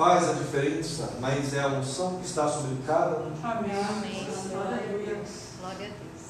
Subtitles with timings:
[0.00, 3.32] faz a diferença, mas é a unção que está sobre cada um.
[3.44, 3.70] Amém.
[3.70, 4.26] Amém.
[4.48, 5.28] Glória a Deus.
[5.60, 6.20] Glória a Deus.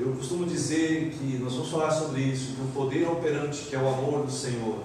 [0.00, 3.78] Eu costumo dizer que nós vamos falar sobre isso, que o poder operante, que é
[3.78, 4.78] o amor do Senhor,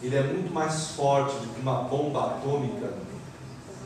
[0.00, 2.92] ele é muito mais forte do que uma bomba atômica,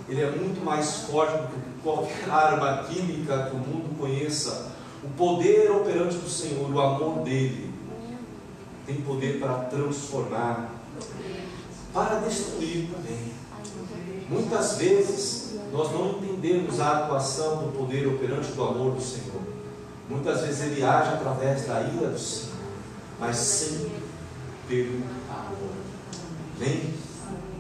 [0.07, 4.71] ele é muito mais forte do que qualquer arma química que o mundo conheça.
[5.03, 7.73] O poder operante do Senhor, o amor dele,
[8.85, 10.69] tem poder para transformar,
[11.93, 13.33] para destruir também.
[14.29, 19.41] Muitas vezes nós não entendemos a atuação do poder operante do amor do Senhor.
[20.09, 22.57] Muitas vezes ele age através da ira do Senhor,
[23.21, 24.03] mas sempre
[24.69, 25.73] pelo amor.
[26.57, 26.95] Amém?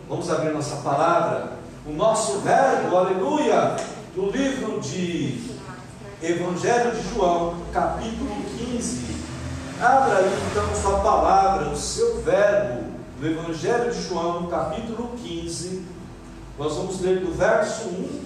[0.08, 3.76] Vamos abrir nossa palavra, o nosso verbo, aleluia,
[4.14, 5.50] do livro de
[6.22, 9.16] Evangelho de João, capítulo 15.
[9.80, 12.91] Abra aí então sua palavra, o seu verbo,
[13.22, 15.86] do Evangelho de João, capítulo 15.
[16.58, 18.24] Nós vamos ler do verso 1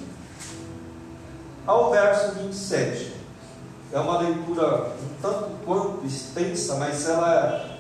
[1.67, 3.13] ao verso 27.
[3.93, 7.77] É uma leitura um tanto quanto extensa, mas ela,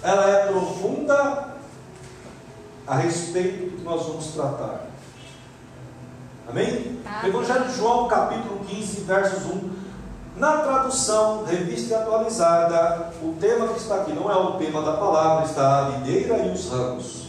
[0.00, 1.56] ela é profunda
[2.86, 4.86] a respeito do que nós vamos tratar.
[6.48, 7.00] Amém?
[7.04, 7.30] Amém.
[7.30, 9.71] Evangelho de João, capítulo 15, versos 1.
[10.36, 15.44] Na tradução, revista atualizada, o tema que está aqui não é o tema da palavra,
[15.44, 17.26] está a videira e os ramos.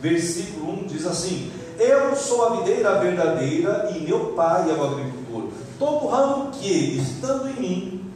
[0.00, 5.50] Versículo 1 diz assim: Eu sou a videira verdadeira e meu pai é o agricultor.
[5.78, 8.12] Todo ramo que, estando em mim,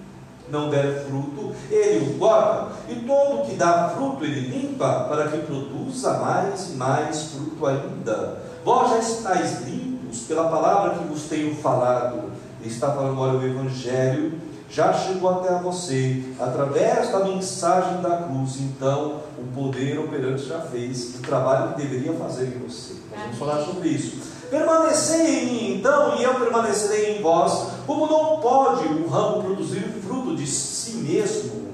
[0.49, 5.39] não der fruto, ele o guarda, e todo que dá fruto ele limpa, para que
[5.39, 8.39] produza mais e mais fruto ainda.
[8.65, 12.31] Vós já estáis limpos pela palavra que vos tenho falado.
[12.65, 14.39] Está falando agora o Evangelho,
[14.71, 18.61] já chegou até a você, através da mensagem da cruz.
[18.61, 22.95] Então, o poder operante já fez o trabalho que deveria fazer em você.
[23.11, 24.19] Vamos falar sobre isso.
[24.49, 27.69] Permanecei em mim, então, e eu permanecerei em vós.
[27.87, 31.71] Como não pode o ramo produzir fruto de si mesmo,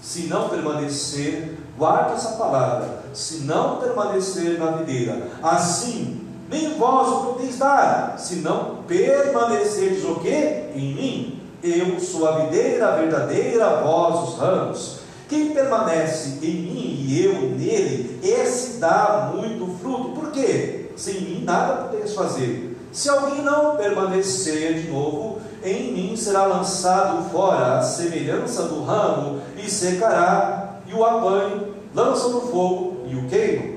[0.00, 5.30] se não permanecer, guarde essa palavra, se não permanecer na videira.
[5.42, 10.64] Assim, nem vós o podeis dar, se não permanecerdes o quê?
[10.74, 11.40] Em mim.
[11.62, 14.98] Eu sou a videira verdadeira, vós os ramos.
[15.28, 20.10] Quem permanece em mim e eu nele, esse dá muito fruto.
[20.10, 20.90] Por quê?
[20.94, 22.76] Sem mim nada podeis fazer.
[22.92, 29.40] Se alguém não permanecer de novo, em mim será lançado fora a semelhança do ramo
[29.56, 33.73] e secará, e o apanho, lançam no fogo e o queimam.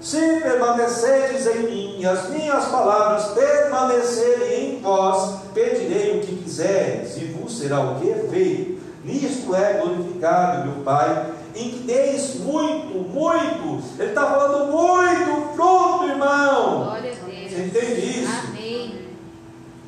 [0.00, 7.26] Se permanecerdes em mim as minhas palavras permanecerem em vós, pedirei o que quiseres, e
[7.26, 8.80] vos será o que feito.
[9.04, 13.82] Nisto é glorificado meu Pai, em que deis muito, muito.
[13.98, 16.84] Ele está falando muito fruto, irmão.
[16.84, 17.50] Glória a Deus.
[17.50, 18.32] Você entende isso?
[18.48, 19.08] Amém.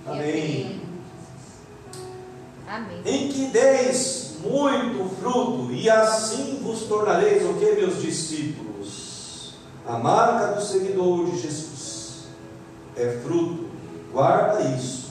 [0.06, 0.80] Amém.
[2.68, 3.02] Amém.
[3.06, 8.71] Em que deis muito fruto, e assim vos tornareis o que, meus discípulos?
[9.86, 12.26] A marca do seguidor de Jesus
[12.96, 13.66] é fruto,
[14.12, 15.10] guarda isso.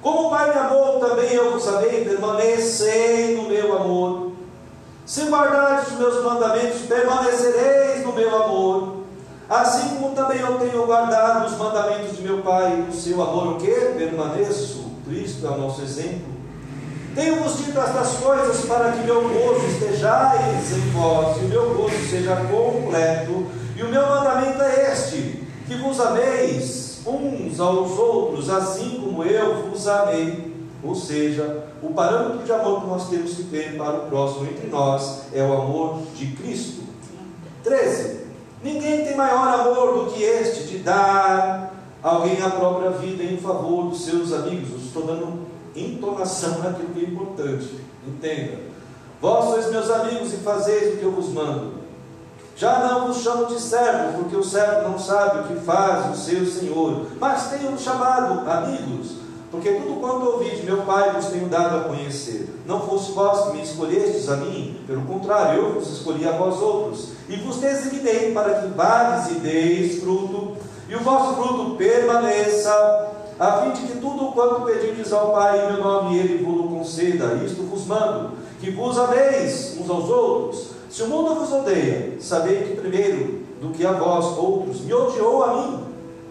[0.00, 4.32] Como o Pai me amou, também eu vos amei, permanecei no meu amor.
[5.04, 9.02] Se guardardes os meus mandamentos, permanecereis no meu amor.
[9.48, 13.56] Assim como também eu tenho guardado os mandamentos de meu Pai, o seu amor, o
[13.58, 13.70] que?
[13.70, 14.90] Permaneço.
[15.04, 16.41] Cristo é o nosso exemplo.
[17.14, 22.08] Tenho-vos dito estas coisas para que meu gozo estejais em vós, e o meu gozo
[22.08, 23.46] seja completo.
[23.76, 29.68] E o meu mandamento é este: que vos ameis uns aos outros, assim como eu
[29.68, 30.52] vos amei.
[30.82, 34.68] Ou seja, o parâmetro de amor que nós temos que ter para o próximo entre
[34.68, 36.82] nós é o amor de Cristo.
[37.62, 38.22] 13.
[38.64, 41.72] Ninguém tem maior amor do que este de dar
[42.02, 44.82] alguém a própria vida em favor dos seus amigos.
[44.84, 45.41] Estou dando
[45.74, 47.80] entonação naquilo que é importante.
[48.06, 48.58] Entenda.
[49.20, 51.82] Vós sois meus amigos e fazeis o que eu vos mando.
[52.56, 56.20] Já não vos chamo de servo, porque o servo não sabe o que faz o
[56.20, 59.16] seu senhor, mas tenho chamado amigos,
[59.50, 62.48] porque tudo quanto ouvi de meu Pai vos tenho dado a conhecer.
[62.66, 66.60] Não fosse vós que me escolhestes a mim, pelo contrário, eu vos escolhi a vós
[66.60, 70.56] outros, e vos designei para que vades e deis fruto,
[70.88, 75.72] e o vosso fruto permaneça, a fim de que tudo quanto pedirdes ao Pai em
[75.72, 77.34] meu nome, Ele vos conceda.
[77.44, 80.70] Isto vos mando, que vos ameis uns aos outros.
[80.90, 85.42] Se o mundo vos odeia, sabei que primeiro do que a vós outros me odiou
[85.42, 85.84] a mim.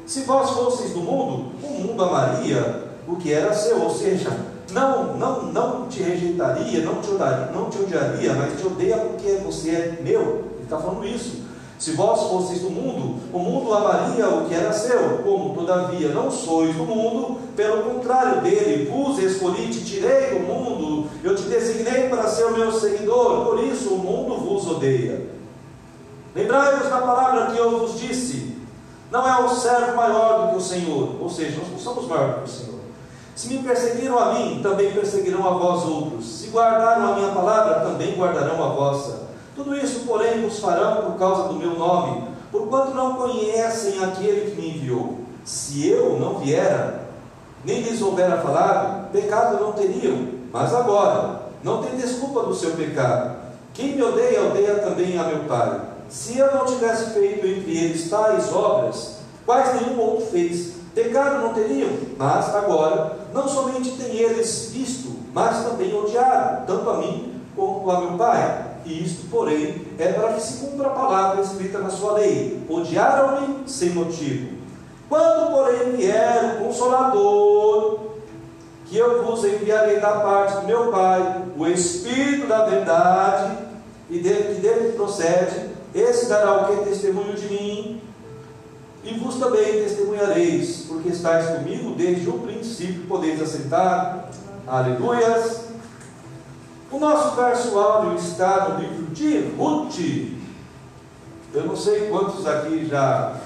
[0.05, 4.29] Se vós fosseis do mundo, o mundo amaria o que era seu, ou seja,
[4.71, 9.31] não, não, não te rejeitaria, não te odiaria, não te odiaria, mas te odeia porque
[9.43, 10.21] você é meu.
[10.55, 11.40] Ele está falando isso.
[11.81, 15.17] Se vós fosseis do mundo, o mundo amaria o que era seu.
[15.23, 21.09] Como, todavia, não sois do mundo, pelo contrário dele, vos escolhi, te tirei do mundo,
[21.23, 25.27] eu te designei para ser o meu seguidor, por isso o mundo vos odeia.
[26.35, 28.57] Lembrai-vos da palavra que eu vos disse:
[29.09, 32.35] não é o servo maior do que o Senhor, ou seja, nós não somos maiores
[32.35, 32.79] do que o Senhor.
[33.35, 36.27] Se me perseguiram a mim, também perseguirão a vós outros.
[36.27, 39.30] Se guardaram a minha palavra, também guardarão a vossa.
[39.63, 44.59] Tudo isso, porém, vos farão por causa do meu nome, porquanto não conhecem aquele que
[44.59, 45.19] me enviou.
[45.45, 47.07] Se eu não viera,
[47.63, 50.29] nem lhes houvera falado, pecado não teriam.
[50.51, 53.35] Mas agora, não tem desculpa do seu pecado.
[53.71, 55.79] Quem me odeia, odeia também a meu Pai.
[56.09, 61.53] Se eu não tivesse feito entre eles tais obras, quais nenhum outro fez, pecado não
[61.53, 61.91] teriam.
[62.17, 67.99] Mas agora, não somente têm eles visto, mas também odiaram, tanto a mim como a
[67.99, 68.70] meu Pai.
[68.85, 73.67] E isto, porém, é para que se cumpra a palavra escrita na sua lei: odiaram-me
[73.67, 74.61] sem motivo.
[75.07, 77.99] Quando, porém, vier o Consolador,
[78.85, 83.57] que eu vos enviarei da parte do meu Pai, o Espírito da verdade,
[84.09, 86.89] e dele, que dele procede, esse dará o que?
[86.89, 88.01] Testemunho de mim,
[89.03, 94.29] e vos também testemunhareis, porque estáis comigo desde o princípio, podeis assentar.
[94.67, 95.70] Aleluias.
[96.91, 99.97] O nosso verso áudio está no livro de Ruth.
[101.53, 103.39] Eu não sei quantos aqui já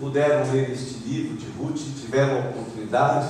[0.00, 3.28] puderam ler este livro de Ruth, tiveram a oportunidade.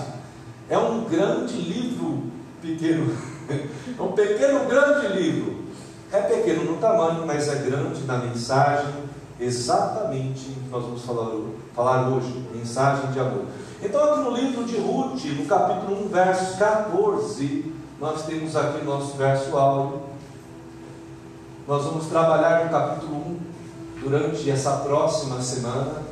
[0.70, 2.25] É um grande livro
[2.62, 3.14] pequeno.
[3.99, 5.65] É um pequeno grande livro.
[6.11, 8.94] É pequeno no tamanho, mas é grande na mensagem,
[9.38, 11.32] exatamente o que nós vamos falar,
[11.75, 13.44] falar hoje, mensagem de amor.
[13.82, 17.71] Então, aqui no livro de Ruth, no capítulo 1, versos 14,
[18.02, 20.00] nós temos aqui nosso verso áudio.
[21.69, 23.38] Nós vamos trabalhar no capítulo 1
[24.02, 26.02] durante essa próxima semana,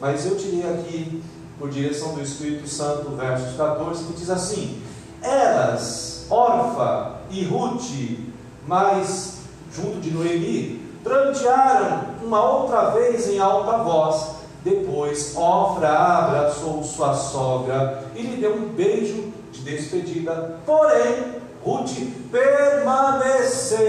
[0.00, 1.22] mas eu tirei aqui,
[1.56, 4.82] por direção do Espírito Santo, o verso 14, que diz assim:
[5.22, 8.18] Elas, Orfa e Ruth,
[8.66, 9.42] mas
[9.72, 14.40] junto de Noemi, prantearam uma outra vez em alta voz.
[14.64, 20.58] Depois, Ofra abraçou sua sogra e lhe deu um beijo de despedida.
[20.64, 21.98] Porém, Ruth
[22.30, 23.80] permaneceu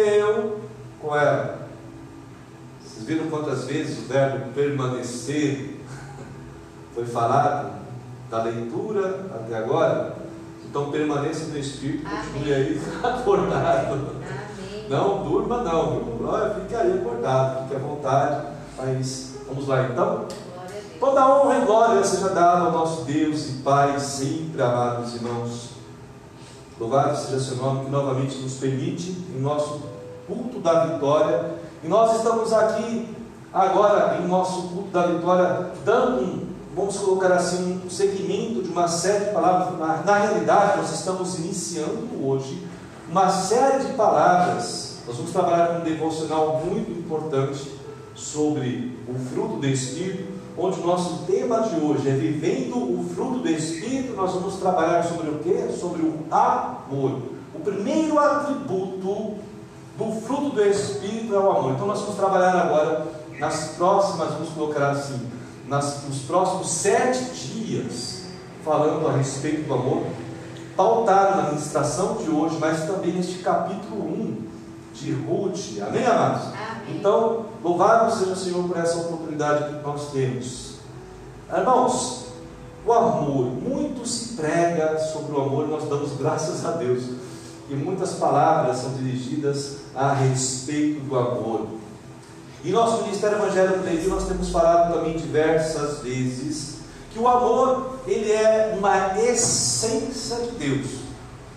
[1.00, 1.68] com ela.
[2.84, 5.80] Vocês viram quantas vezes o verbo permanecer
[6.94, 7.80] foi falado
[8.30, 10.18] da leitura até agora?
[10.66, 14.22] Então permaneça no Espírito, continue aí acordado.
[14.90, 16.12] Não durma não, viu?
[16.62, 18.48] Fique aí acordado, fique à vontade.
[18.78, 20.28] Mas vamos lá então.
[21.02, 25.72] Toda honra e glória seja dada ao nosso Deus e Pai, sempre amados irmãos.
[26.80, 29.82] Louvado seja seu nome que novamente nos permite, em nosso
[30.28, 31.56] culto da vitória.
[31.84, 33.16] E nós estamos aqui
[33.52, 39.26] agora, em nosso culto da vitória, dando vamos colocar assim, um segmento de uma série
[39.26, 39.80] de palavras.
[39.80, 42.64] Na, na realidade, nós estamos iniciando hoje
[43.10, 45.00] uma série de palavras.
[45.08, 47.72] Nós vamos trabalhar com um devocional muito importante
[48.14, 53.40] sobre o fruto do Espírito, onde o nosso tema de hoje é vivendo o fruto
[53.40, 54.14] do Espírito.
[54.16, 55.72] Nós vamos trabalhar sobre o que?
[55.74, 57.22] Sobre o amor.
[57.54, 59.38] O primeiro atributo
[59.98, 61.74] do fruto do Espírito é o amor.
[61.74, 63.08] Então nós vamos trabalhar agora
[63.40, 65.20] nas próximas, vamos colocar assim,
[65.68, 68.26] nas, nos próximos sete dias,
[68.64, 70.04] falando a respeito do amor
[70.76, 74.48] pautado na ministração de hoje, mas também neste capítulo 1
[74.94, 75.80] de Ruth.
[75.86, 76.48] Amém, amados?
[76.48, 76.98] Amém.
[76.98, 80.76] Então, louvado seja o Senhor por essa oportunidade que nós temos.
[81.52, 82.26] Irmãos,
[82.86, 87.04] o amor, muito se prega sobre o amor, nós damos graças a Deus.
[87.70, 91.68] E muitas palavras são dirigidas a respeito do amor.
[92.64, 98.32] E nosso Ministério Evangélico Levi, nós temos falado também diversas vezes que o amor ele
[98.32, 101.01] é uma essência de Deus.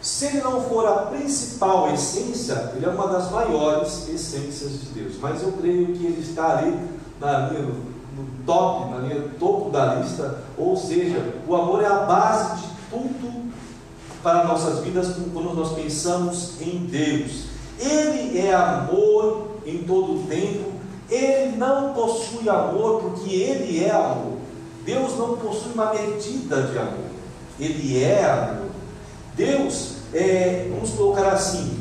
[0.04, 5.14] Se ele não for a principal essência, ele é uma das maiores essências de Deus.
[5.18, 6.78] Mas eu creio que ele está ali
[7.18, 10.42] na linha, no top, na linha topo da lista.
[10.58, 13.50] Ou seja, o amor é a base de tudo
[14.23, 17.46] para nossas vidas quando nós pensamos em Deus.
[17.80, 20.70] Ele é amor em todo o tempo.
[21.08, 24.34] Ele não possui amor porque ele é amor.
[24.84, 27.06] Deus não possui uma medida de amor,
[27.58, 28.68] Ele é amor.
[29.34, 31.78] Deus, é, vamos colocar assim,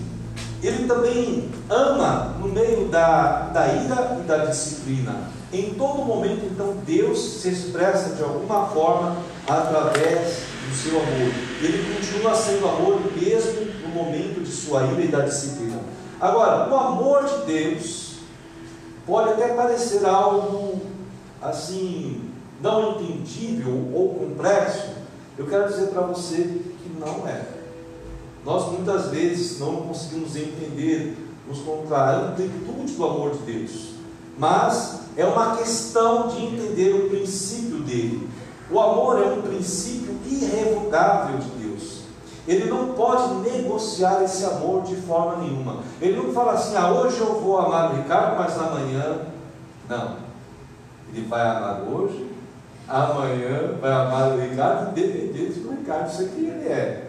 [0.62, 5.30] Ele também ama no meio da, da ira e da disciplina.
[5.52, 11.32] Em todo momento, então, Deus se expressa de alguma forma através do seu amor.
[11.62, 15.80] Ele continua sendo amor mesmo no momento de sua ira e da disciplina.
[16.20, 18.16] Agora, o amor de Deus
[19.06, 20.82] pode até parecer algo
[21.42, 22.30] assim,
[22.62, 24.94] não entendível ou complexo,
[25.38, 27.63] eu quero dizer para você que não é.
[28.46, 33.94] Nós muitas vezes não conseguimos entender nos contar a amplitude do amor de Deus,
[34.38, 38.30] mas é uma questão de entender o princípio dele.
[38.70, 42.04] O amor é um princípio irrevogável de Deus.
[42.48, 45.78] Ele não pode negociar esse amor de forma nenhuma.
[46.02, 49.18] Ele não fala assim, ah, hoje eu vou amar o Ricardo, mas amanhã.
[49.88, 50.18] Não.
[51.14, 52.30] Ele vai amar hoje,
[52.88, 57.03] amanhã vai amar o Ricardo, independente do Ricardo ser quem ele é.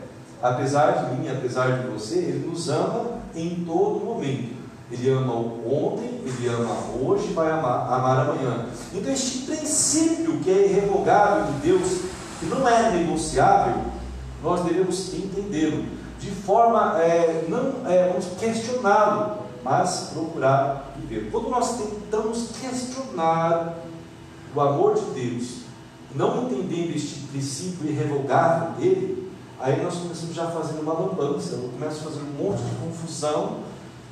[0.44, 4.54] Apesar de mim, apesar de você, ele nos ama em todo momento.
[4.90, 8.66] Ele ama ontem, ele ama hoje, vai amar, amar amanhã.
[8.92, 12.02] Então, este princípio que é irrevogável de Deus,
[12.38, 13.84] que não é negociável,
[14.42, 15.86] nós devemos entendê-lo
[16.20, 21.30] de forma, é, não é, questioná-lo, mas procurar viver.
[21.30, 23.78] Quando nós tentamos questionar
[24.54, 25.60] o amor de Deus,
[26.14, 29.23] não entendendo este princípio irrevogável dele,
[29.60, 33.60] aí nós começamos já fazendo uma lambança, eu começo a fazer um monte de confusão,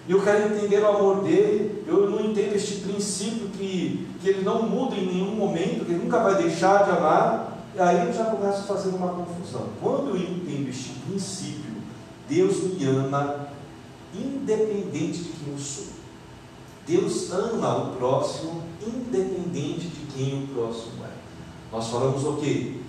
[0.06, 4.42] e eu quero entender o amor dele, eu não entendo este princípio que, que ele
[4.42, 8.12] não muda em nenhum momento, que ele nunca vai deixar de amar, e aí eu
[8.12, 9.68] já começo a fazer uma confusão.
[9.80, 11.72] Quando eu entendo este princípio,
[12.28, 13.48] Deus me ama
[14.14, 15.86] independente de quem eu sou.
[16.86, 21.12] Deus ama o próximo independente de quem o próximo é.
[21.70, 22.81] Nós falamos o quê?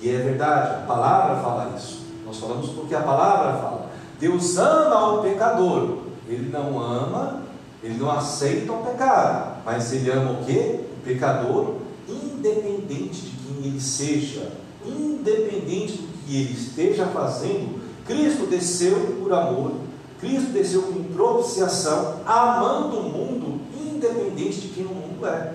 [0.00, 2.06] E é verdade, a palavra fala isso.
[2.24, 3.90] Nós falamos porque a palavra fala.
[4.20, 5.98] Deus ama o pecador.
[6.28, 7.42] Ele não ama,
[7.82, 9.62] ele não aceita o pecado.
[9.64, 10.80] Mas ele ama o quê?
[10.98, 11.76] O pecador,
[12.08, 14.52] independente de quem ele seja,
[14.84, 17.80] independente do que ele esteja fazendo.
[18.06, 19.72] Cristo desceu por amor,
[20.20, 25.52] Cristo desceu com propiciação, amando o mundo, independente de quem o mundo é.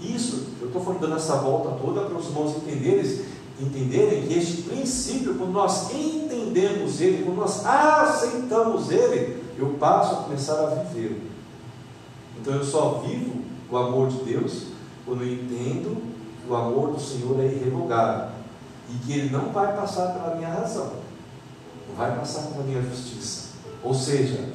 [0.00, 3.24] Isso, eu estou dando essa volta toda para os irmãos entenderem,
[3.62, 10.22] entenderem que este princípio, quando nós entendemos ele, quando nós aceitamos ele, eu passo a
[10.24, 11.30] começar a viver.
[12.40, 14.66] Então eu só vivo o amor de Deus
[15.04, 16.02] quando eu entendo
[16.40, 18.30] que o amor do Senhor é irrevogável
[18.90, 20.92] e que ele não vai passar pela minha razão,
[21.88, 23.50] não vai passar pela minha justiça.
[23.82, 24.48] Ou seja,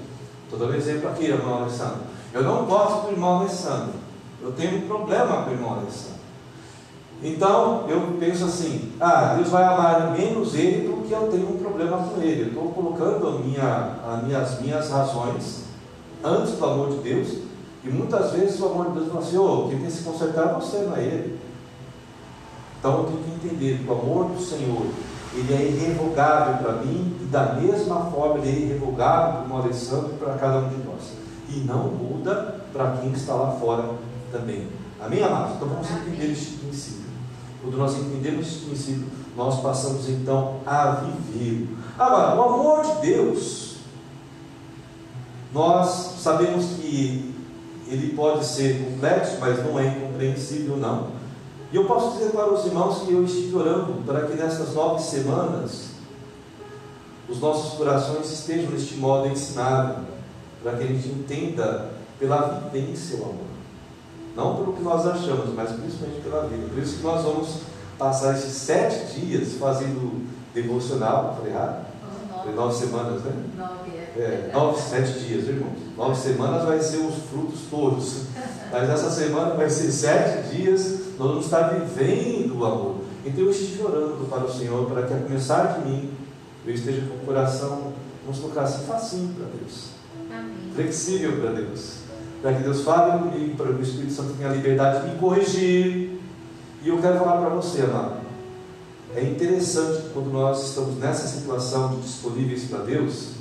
[0.43, 2.01] estou dando exemplo aqui, irmão Alessandro.
[2.33, 3.93] Eu não gosto do irmão Alessandro.
[4.41, 6.16] Eu tenho um problema com o irmão Alessandro.
[7.23, 11.97] Então eu penso assim: ah, Deus vai amar menos ele porque eu tenho um problema
[11.97, 12.43] com ele.
[12.43, 15.63] Eu estou colocando a minha, a minha, as minhas razões
[16.23, 17.39] antes do amor de Deus.
[17.83, 20.49] E muitas vezes o amor de Deus fala assim: oh, quem tem que se consertar
[20.49, 21.39] é você, não é ele.
[22.79, 24.85] Então eu tenho que entender que o amor do Senhor
[25.33, 30.11] ele é irrevogável para mim e da mesma forma ele é irrevogável para o Alessandro
[30.13, 31.13] e para cada um de nós.
[31.49, 33.89] E não muda para quem está lá fora
[34.31, 34.67] também.
[34.99, 35.55] Amém, amados?
[35.55, 37.06] Então vamos entender este princípio.
[37.61, 41.67] Quando nós entendemos este princípio, nós passamos então a viver.
[41.97, 43.77] Agora, o amor de Deus,
[45.53, 47.33] nós sabemos que
[47.87, 51.07] ele pode ser complexo, mas não é incompreensível, não.
[51.71, 55.01] E eu posso dizer para os irmãos que eu estive orando para que nessas nove
[55.01, 55.87] semanas
[57.27, 60.05] os nossos corações estejam neste modo ensinado,
[60.63, 63.56] para que a gente entenda pela vivência o amor.
[64.37, 66.67] Não pelo que nós achamos, mas principalmente pela vida.
[66.69, 67.61] Por isso que nós vamos
[67.97, 71.87] passar esses sete dias fazendo devocional, falei errado?
[72.29, 72.51] Nove.
[72.51, 73.31] Nove semanas, né?
[73.57, 74.21] Nove, é.
[74.21, 74.51] é.
[74.53, 75.79] Nove, sete dias, irmãos.
[75.97, 78.25] Nove semanas vai ser os frutos todos.
[78.71, 82.95] Mas essa semana vai ser sete dias nós vamos estar vivendo o amor.
[83.25, 86.11] Então eu estive orando para o Senhor para que a começar de mim
[86.63, 87.91] eu esteja com o coração,
[88.23, 89.87] vamos colocar assim, facinho para Deus.
[90.31, 90.73] Amém.
[90.75, 92.06] Flexível para Deus.
[92.41, 95.19] Para que Deus fale comigo, para que o Espírito Santo tenha a liberdade de me
[95.19, 96.19] corrigir.
[96.83, 98.17] E eu quero falar para você, amado.
[99.15, 103.31] É interessante quando nós estamos nessa situação de disponíveis para Deus,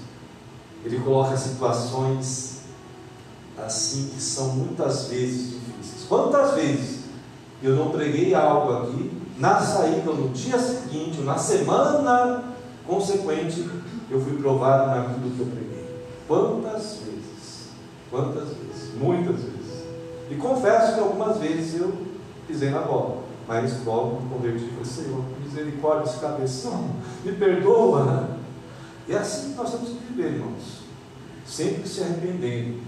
[0.85, 2.61] Ele coloca situações
[3.59, 6.05] assim que são muitas vezes difíceis.
[6.09, 7.01] Quantas vezes
[7.63, 12.55] eu não preguei algo aqui, na saída, no dia seguinte, na semana
[12.87, 13.69] consequente,
[14.11, 16.07] eu fui provado naquilo que eu preguei.
[16.29, 17.71] Quantas vezes?
[18.11, 18.66] Quantas vezes?
[18.99, 19.85] Muitas vezes.
[20.31, 21.93] E confesso que algumas vezes eu
[22.47, 26.91] pisei na bola, mas logo me converti e falei, Senhor, misericórdia esse cabeção,
[27.25, 28.31] me perdoa.
[29.09, 30.85] E é assim que nós temos que viver, irmãos.
[31.47, 32.79] Sempre se arrependendo.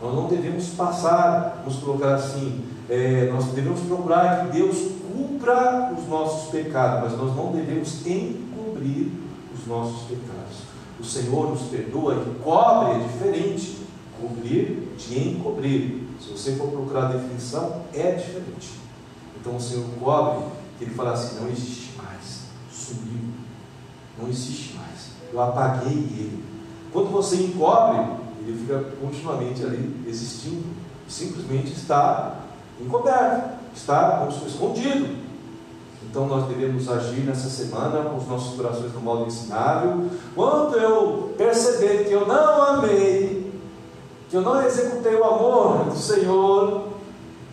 [0.00, 6.08] Nós não devemos passar, vamos colocar assim, é, nós devemos procurar que Deus cubra os
[6.08, 9.10] nossos pecados, mas nós não devemos encobrir
[9.52, 10.68] os nossos pecados.
[11.00, 13.77] O Senhor nos perdoa e cobre é diferente.
[14.20, 16.08] Cobrir de encobrir.
[16.20, 18.70] Se você for procurar a definição, é diferente.
[19.40, 20.44] Então o Senhor cobre,
[20.78, 23.30] que ele fala assim: não existe mais, sumiu,
[24.20, 26.44] não existe mais, eu apaguei ele.
[26.92, 30.64] Quando você encobre, ele fica continuamente ali existindo,
[31.06, 32.40] simplesmente está
[32.80, 35.28] encoberto, está escondido.
[36.10, 40.08] Então nós devemos agir nessa semana com os nossos corações no modo ensinável.
[40.34, 43.37] Quando eu perceber que eu não amei,
[44.28, 46.88] que eu não executei o amor do Senhor,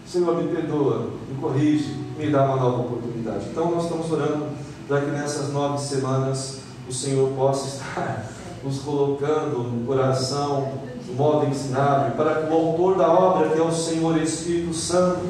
[0.06, 3.46] Senhor me perdoa, me corrige, me dá uma nova oportunidade.
[3.50, 4.48] Então nós estamos orando
[4.88, 8.26] para que nessas nove semanas o Senhor possa estar
[8.64, 10.74] nos colocando no coração,
[11.08, 15.22] no modo ensinável, para que o autor da obra, que é o Senhor Espírito Santo,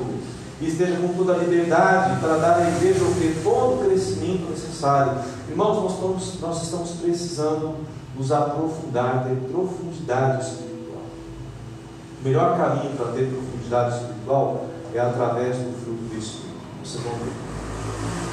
[0.62, 5.20] esteja com toda a liberdade para dar à igreja o que todo o crescimento necessário.
[5.50, 7.75] Irmãos, nós estamos, nós estamos precisando
[8.18, 10.64] nos aprofundar, ter profundidade espiritual.
[12.25, 14.65] Melhor caminho para ter profundidade espiritual
[14.96, 16.58] é através do fruto do Espírito.
[16.84, 17.32] Vocês vão ver.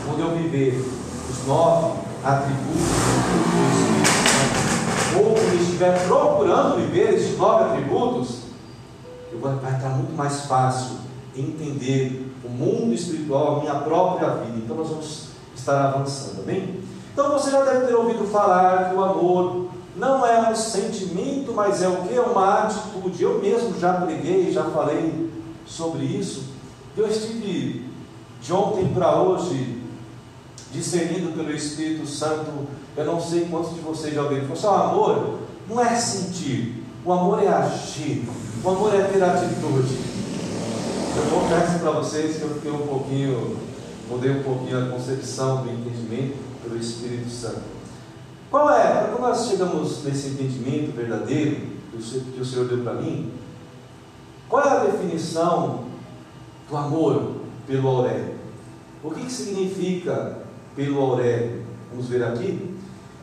[0.07, 0.83] Quando eu viver
[1.29, 8.45] os nove atributos do Espírito ou quando estiver procurando viver esses nove atributos,
[9.43, 10.97] vai estar muito mais fácil
[11.37, 14.57] entender o mundo espiritual, a minha própria vida.
[14.57, 16.81] Então nós vamos estar avançando, amém?
[17.13, 21.83] Então você já deve ter ouvido falar que o amor não é um sentimento, mas
[21.83, 22.19] é o que?
[22.19, 23.23] Uma atitude.
[23.23, 25.31] Eu mesmo já preguei, já falei
[25.67, 26.45] sobre isso.
[26.97, 27.87] Eu estive
[28.41, 29.83] de ontem para hoje
[30.73, 32.67] discernindo pelo Espírito Santo.
[32.97, 34.47] Eu não sei quantos de vocês já ouviram.
[34.57, 38.27] Falou assim, o amor não é sentir, o amor é agir,
[38.65, 40.13] o amor é ter atitude.
[41.15, 43.59] Eu confesso para vocês que eu fiquei um pouquinho,
[44.09, 47.82] mudei um pouquinho a concepção do entendimento pelo Espírito Santo.
[48.53, 49.09] Qual é?
[49.09, 53.33] Quando nós chegamos nesse entendimento verdadeiro que o Senhor deu para mim,
[54.47, 55.85] qual é a definição
[56.69, 57.37] do amor
[57.67, 58.35] pelo Aurélio?
[59.03, 60.37] O que, que significa
[60.77, 61.65] pelo Aurélio?
[61.91, 62.77] Vamos ver aqui.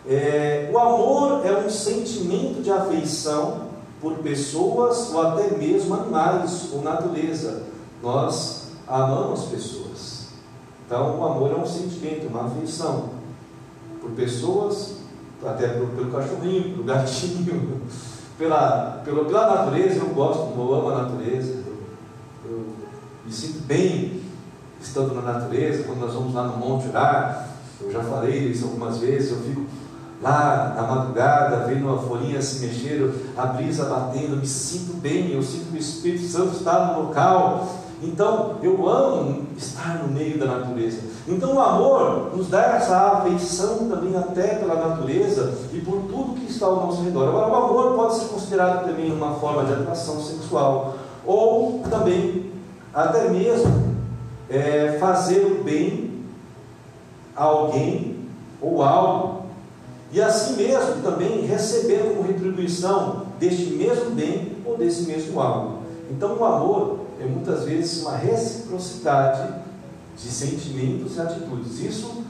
[0.08, 3.68] É, o amor é um sentimento de afeição
[4.02, 7.68] por pessoas ou até mesmo animais ou natureza
[8.02, 10.30] nós amamos pessoas.
[10.88, 13.10] Então, o amor é um sentimento, uma afeição
[14.02, 14.99] por pessoas,
[15.46, 17.82] até pelo cachorrinho, pelo gatinho,
[18.38, 20.00] pela, pela, pela natureza.
[20.00, 21.64] Eu gosto, eu amo a natureza.
[21.66, 22.66] Eu, eu
[23.26, 24.22] me sinto bem
[24.82, 25.84] estando na natureza.
[25.84, 27.50] Quando nós vamos lá no Monte Orar,
[27.82, 29.32] eu já falei isso algumas vezes.
[29.32, 29.66] Eu fico
[30.22, 35.42] lá na madrugada, vendo a folhinha se mexer, a brisa batendo, me sinto bem, eu
[35.42, 40.46] sinto que o Espírito Santo está no local, então, eu amo estar no meio da
[40.46, 41.02] natureza.
[41.28, 46.50] Então, o amor nos dá essa afeição também até pela natureza e por tudo que
[46.50, 47.28] está ao nosso redor.
[47.28, 52.52] Agora, o amor pode ser considerado também uma forma de atração sexual ou também,
[52.94, 53.96] até mesmo,
[54.50, 56.24] é, fazer o bem
[57.36, 58.18] a alguém
[58.62, 59.44] ou algo
[60.12, 65.80] e assim mesmo também receber como retribuição deste mesmo bem ou desse mesmo algo.
[66.10, 69.54] Então, o amor é muitas vezes uma reciprocidade
[70.16, 71.80] de sentimentos e atitudes.
[71.80, 72.24] Isso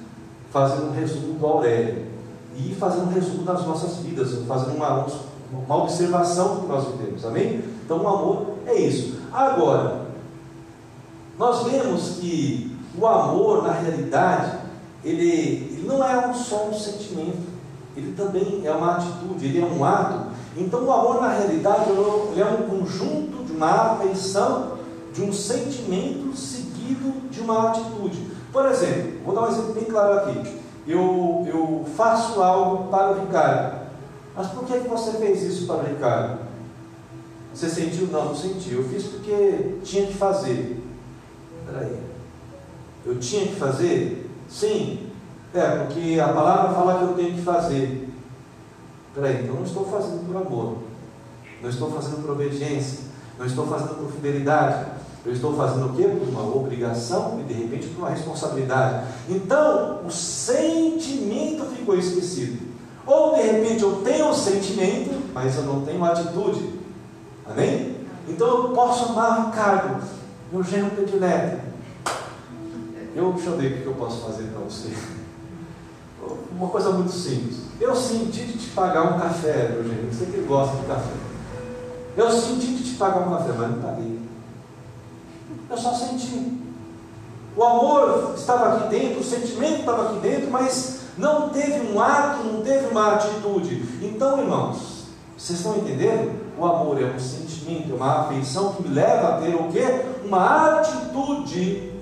[0.51, 2.07] fazendo um resumo do Aurélio
[2.55, 5.07] e fazendo um resumo das nossas vidas, fazendo uma,
[5.53, 7.23] uma observação que nós vivemos.
[7.23, 7.63] Amém?
[7.85, 9.19] Então, o amor é isso.
[9.31, 10.01] Agora,
[11.37, 14.57] nós vemos que o amor, na realidade,
[15.03, 17.47] ele, ele não é um só um sentimento,
[17.95, 20.29] ele também é uma atitude, ele é um ato.
[20.57, 21.89] Então, o amor, na realidade,
[22.31, 24.78] ele é um conjunto de uma afeição
[25.13, 28.27] de um sentimento seguido de uma atitude.
[28.51, 30.59] Por exemplo, vou dar um exemplo bem claro aqui.
[30.87, 33.79] Eu, eu faço algo para o Ricardo.
[34.35, 36.39] Mas por que, que você fez isso para o Ricardo?
[37.53, 38.07] Você sentiu?
[38.07, 38.73] Não, não senti.
[38.73, 40.81] Eu fiz porque tinha que fazer.
[41.65, 41.97] Peraí.
[43.05, 44.29] Eu tinha que fazer?
[44.47, 45.09] Sim.
[45.53, 48.09] É, porque a palavra fala que eu tenho que fazer.
[49.13, 50.77] Peraí, então não estou fazendo por amor.
[51.61, 52.99] Não estou fazendo por obediência.
[53.37, 54.98] Não estou fazendo por fidelidade.
[55.25, 56.03] Eu estou fazendo o quê?
[56.03, 59.05] Por uma obrigação e de repente por uma responsabilidade.
[59.27, 62.69] Então, o sentimento ficou esquecido.
[63.05, 66.79] Ou de repente eu tenho o sentimento, mas eu não tenho atitude.
[67.45, 67.95] Amém?
[68.27, 70.03] Então eu posso amar o Ricardo,
[70.51, 71.69] meu genro predileto.
[73.15, 74.93] Eu, ver o que eu posso fazer para você.
[76.51, 77.61] Uma coisa muito simples.
[77.81, 80.13] Eu senti de te pagar um café, meu genro.
[80.13, 81.11] Você que gosta de café.
[82.15, 84.28] Eu senti de te pagar um café, mas não paguei.
[85.69, 86.59] Eu só senti.
[87.55, 92.43] O amor estava aqui dentro, o sentimento estava aqui dentro, mas não teve um ato,
[92.43, 93.83] não teve uma atitude.
[94.01, 95.05] Então, irmãos,
[95.37, 96.49] vocês estão entendendo?
[96.59, 100.05] o amor é um sentimento, é uma afeição que me leva a ter o quê?
[100.25, 101.93] Uma atitude.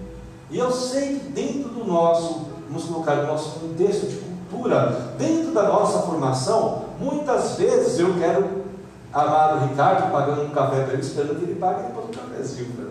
[0.49, 5.51] E eu sei que dentro do nosso, vamos colocar no nosso contexto de cultura, dentro
[5.51, 8.65] da nossa formação, muitas vezes eu quero
[9.13, 12.71] amar o Ricardo pagando um café para ele, esperando que ele pague depois um cafezinho
[12.71, 12.86] para.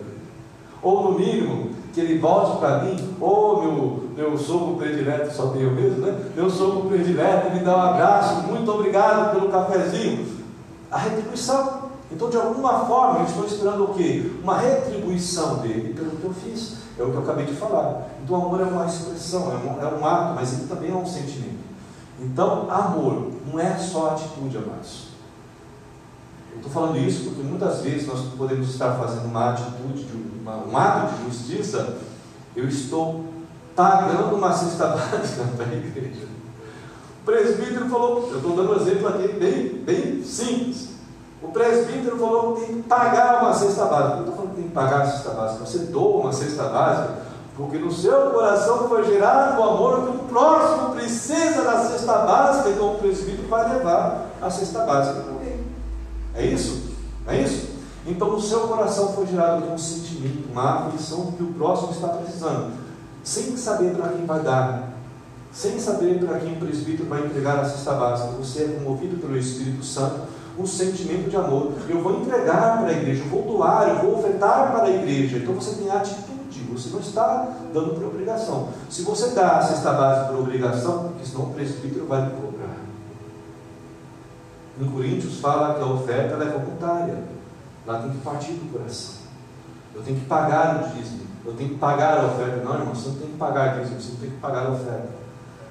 [0.81, 5.71] Ou no mínimo, que ele volte para mim, ou meu, meu sogro predileto, só eu
[5.71, 6.31] mesmo, né?
[6.35, 10.27] Meu sogro predileto me dá um abraço, muito obrigado pelo cafezinho.
[10.91, 11.87] A retribuição.
[12.11, 14.31] Então, de alguma forma, eu estou esperando o quê?
[14.41, 16.77] Uma retribuição dele pelo que eu fiz.
[16.97, 18.07] É o que eu acabei de falar.
[18.23, 21.05] Então, amor é uma expressão, é um, é um ato, mas ele também é um
[21.05, 21.57] sentimento.
[22.19, 25.07] Então, amor não é só atitude, amados.
[26.51, 30.65] Eu estou falando isso porque muitas vezes nós podemos estar fazendo uma atitude, de uma,
[30.65, 31.97] um ato de justiça,
[32.55, 33.25] eu estou
[33.75, 36.25] pagando uma cesta básica para a igreja.
[37.21, 40.95] O presbítero falou, eu estou dando um exemplo aqui bem, bem simples.
[41.41, 44.15] O presbítero falou que tem que pagar uma cesta básica.
[44.15, 45.65] Eu estou falando que tem que pagar a cesta básica.
[45.65, 50.19] Você doa uma cesta básica porque no seu coração foi gerado o amor que o
[50.29, 55.65] próximo precisa da cesta básica, então o presbítero vai levar a cesta básica para alguém.
[56.35, 56.91] É isso?
[57.27, 57.66] É isso?
[58.07, 62.71] Então no seu coração foi gerado um sentimento, uma aflição que o próximo está precisando,
[63.21, 64.93] sem saber para quem vai dar,
[65.51, 68.29] sem saber para quem o presbítero vai entregar a cesta básica.
[68.37, 70.21] Você é comovido pelo Espírito Santo,
[70.57, 71.73] um sentimento de amor.
[71.89, 75.39] Eu vou entregar para a igreja, eu vou doar, eu vou ofertar para a igreja.
[75.39, 78.69] Então você tem atitude, você não está dando por obrigação.
[78.89, 82.77] Se você dá a cesta básica por obrigação, porque senão o presbítero vai lhe cobrar.
[84.79, 87.36] Em Coríntios fala que a oferta é voluntária.
[87.87, 89.15] Lá tem que partir do coração.
[89.95, 91.21] Eu tenho que pagar o dízimo.
[91.45, 92.57] Eu tenho que pagar a oferta.
[92.57, 94.71] Não, irmão, você não tem que pagar o dízimo, você não tem que pagar a
[94.71, 95.09] oferta.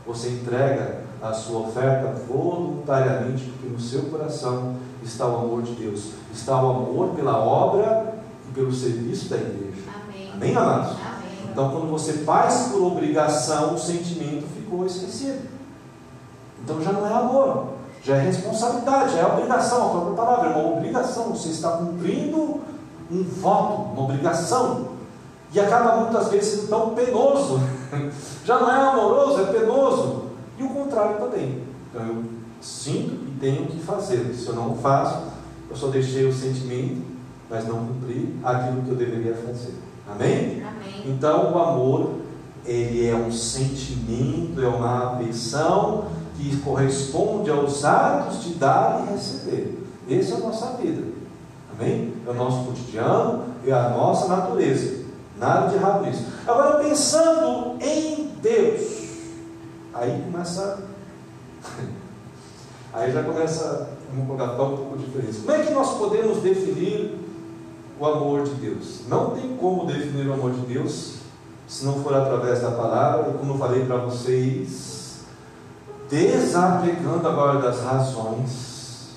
[0.07, 6.13] Você entrega a sua oferta voluntariamente, porque no seu coração está o amor de Deus.
[6.33, 8.15] Está o amor pela obra
[8.49, 9.83] e pelo serviço da igreja.
[9.95, 10.33] Amém.
[10.33, 10.93] Amém, amados?
[10.93, 11.51] Amém.
[11.53, 15.57] Então, quando você faz por obrigação, o sentimento ficou esquecido.
[16.63, 17.76] Então já não é amor,
[18.07, 19.87] já é responsabilidade, já é obrigação.
[19.87, 21.31] A própria palavra é uma obrigação.
[21.31, 22.61] Você está cumprindo
[23.11, 24.90] um voto, uma obrigação.
[25.53, 27.61] E acaba muitas vezes sendo tão penoso.
[28.45, 30.25] Já não é amoroso, é penoso.
[30.59, 31.62] E o contrário também.
[31.90, 32.25] Então eu
[32.61, 34.33] sinto e tenho que fazer.
[34.35, 35.23] Se eu não faço,
[35.69, 37.03] eu só deixei o sentimento,
[37.51, 39.75] mas não cumpri aquilo que eu deveria fazer.
[40.09, 40.62] Amém?
[40.62, 41.03] Amém.
[41.07, 42.11] Então o amor,
[42.64, 46.05] ele é um sentimento, é uma afeição
[46.37, 49.87] que corresponde aos atos de dar e receber.
[50.11, 51.03] Essa é a nossa vida.
[51.72, 52.14] Amém?
[52.27, 55.05] É o nosso cotidiano, é a nossa natureza.
[55.38, 56.25] Nada de errado nisso.
[56.46, 59.09] Agora, pensando em Deus,
[59.92, 60.85] aí começa.
[62.92, 65.40] Aí já começa, vamos colocar um pouco de diferença.
[65.40, 67.14] Como é que nós podemos definir
[68.01, 69.03] o amor de Deus?
[69.07, 71.16] Não tem como definir o amor de Deus
[71.68, 75.06] se não for através da palavra, como eu falei para vocês,
[76.09, 79.16] desapegando agora das razões,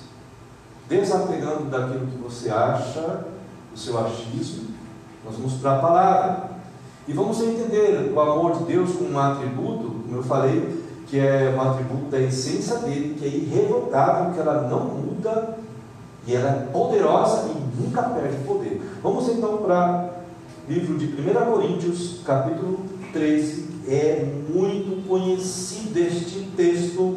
[0.88, 3.24] desapegando daquilo que você acha,
[3.72, 4.70] do seu achismo,
[5.24, 6.50] nós vamos para a palavra.
[7.06, 11.52] E vamos entender o amor de Deus como um atributo, como eu falei, que é
[11.56, 15.58] um atributo da essência dele, que é irrevogável, que ela não muda,
[16.26, 18.80] e ela é poderosa e nunca perde poder.
[19.02, 20.10] Vamos então para
[20.68, 23.70] o livro de 1 Coríntios, capítulo 13.
[23.88, 27.16] É muito conhecido este texto.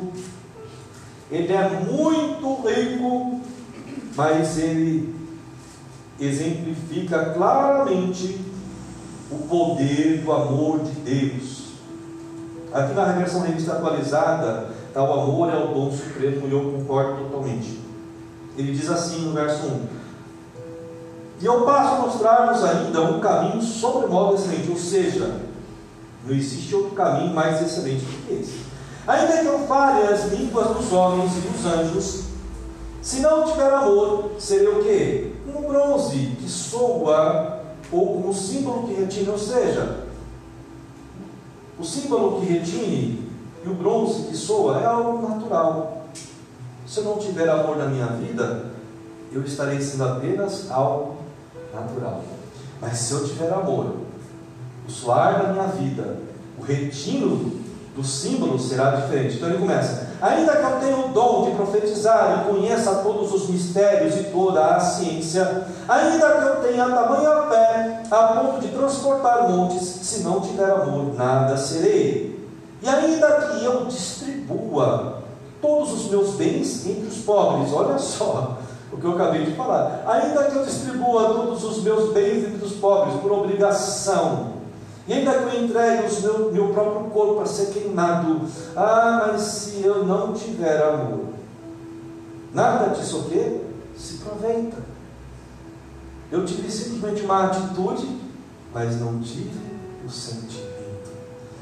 [1.29, 3.41] Ele é muito rico,
[4.15, 5.13] mas ele
[6.19, 8.39] exemplifica claramente
[9.29, 11.63] o poder do amor de Deus.
[12.71, 17.23] Aqui na versão revista atualizada, está o amor é o dom supremo e eu concordo
[17.23, 17.79] totalmente.
[18.57, 19.87] Ele diz assim no verso 1:
[21.41, 25.41] E eu passo a mostrar-vos ainda um caminho sobre modo excelente, ou seja,
[26.25, 28.72] não existe outro caminho mais excelente do que esse.
[29.05, 32.23] Ainda que eu fale as línguas dos homens e dos anjos,
[33.01, 35.33] se não tiver amor, seria o quê?
[35.45, 37.61] Um bronze que soa,
[37.91, 40.05] ou como símbolo que retine, ou seja,
[41.77, 43.29] o símbolo que retine
[43.65, 46.05] e o bronze que soa é algo natural.
[46.87, 48.71] Se eu não tiver amor na minha vida,
[49.33, 51.17] eu estarei sendo apenas algo
[51.73, 52.23] natural.
[52.79, 53.95] Mas se eu tiver amor,
[54.87, 56.19] o soar da minha vida,
[56.57, 57.62] o retino
[57.95, 59.35] do símbolo será diferente.
[59.35, 63.49] Então ele começa: Ainda que eu tenha o dom de profetizar e conheça todos os
[63.49, 69.49] mistérios e toda a ciência, ainda que eu tenha tamanha fé a ponto de transportar
[69.49, 72.47] montes, se não tiver amor, nada serei.
[72.81, 75.23] E ainda que eu distribua
[75.61, 78.57] todos os meus bens entre os pobres, olha só,
[78.91, 80.03] O que eu acabei de falar.
[80.05, 84.52] Ainda que eu distribua todos os meus bens entre os pobres por obrigação,
[85.05, 88.41] e ainda que eu entregue o meu, meu próprio corpo a ser queimado,
[88.75, 91.25] ah, mas se eu não tiver amor,
[92.53, 93.61] nada disso o quê?
[93.97, 94.77] Se aproveita.
[96.31, 98.07] Eu tive simplesmente uma atitude,
[98.73, 99.59] mas não tive
[100.05, 101.11] o sentimento.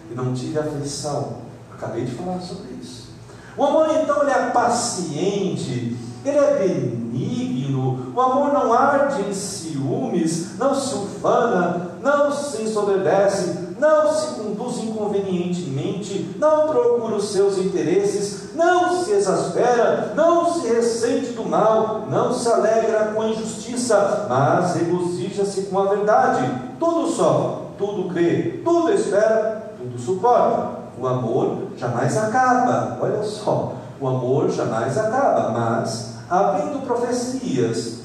[0.09, 1.37] E não tive aflição.
[1.73, 3.09] Acabei de falar sobre isso.
[3.57, 8.13] O amor, então, ele é paciente, ele é benigno.
[8.15, 14.77] O amor não arde em ciúmes, não se ufana, não se ensoberbece, não se conduz
[14.83, 22.33] inconvenientemente, não procura os seus interesses, não se exaspera, não se ressente do mal, não
[22.33, 26.51] se alegra com a injustiça, mas regozija-se com a verdade.
[26.79, 30.81] Tudo sofre, tudo crê, tudo espera, tudo suporta.
[30.99, 32.99] O amor jamais acaba.
[33.01, 38.01] Olha só, o amor jamais acaba, mas havendo profecias,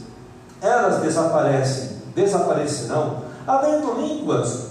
[0.63, 3.26] elas desaparecem, desaparecerão.
[3.47, 4.71] Havendo línguas,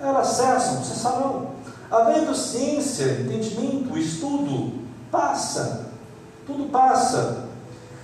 [0.00, 1.48] elas cessam, cessarão.
[1.90, 4.72] Havendo ciência, entendimento, estudo,
[5.10, 5.86] passa.
[6.46, 7.44] Tudo passa.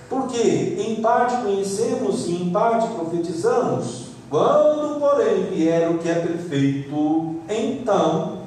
[0.09, 4.11] Porque em parte conhecemos e em parte profetizamos.
[4.29, 8.41] Quando, porém, vier o que é perfeito, então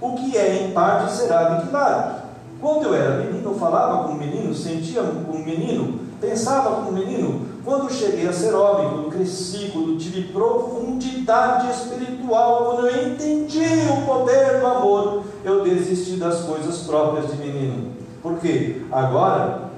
[0.00, 2.22] o que é em parte será aniquilado.
[2.60, 7.47] Quando eu era menino, eu falava como menino, sentia como menino, pensava como menino.
[7.64, 14.06] Quando cheguei a ser homem, quando cresci, quando tive profundidade espiritual, quando eu entendi o
[14.06, 17.92] poder do amor, eu desisti das coisas próprias de menino.
[18.22, 19.70] Porque agora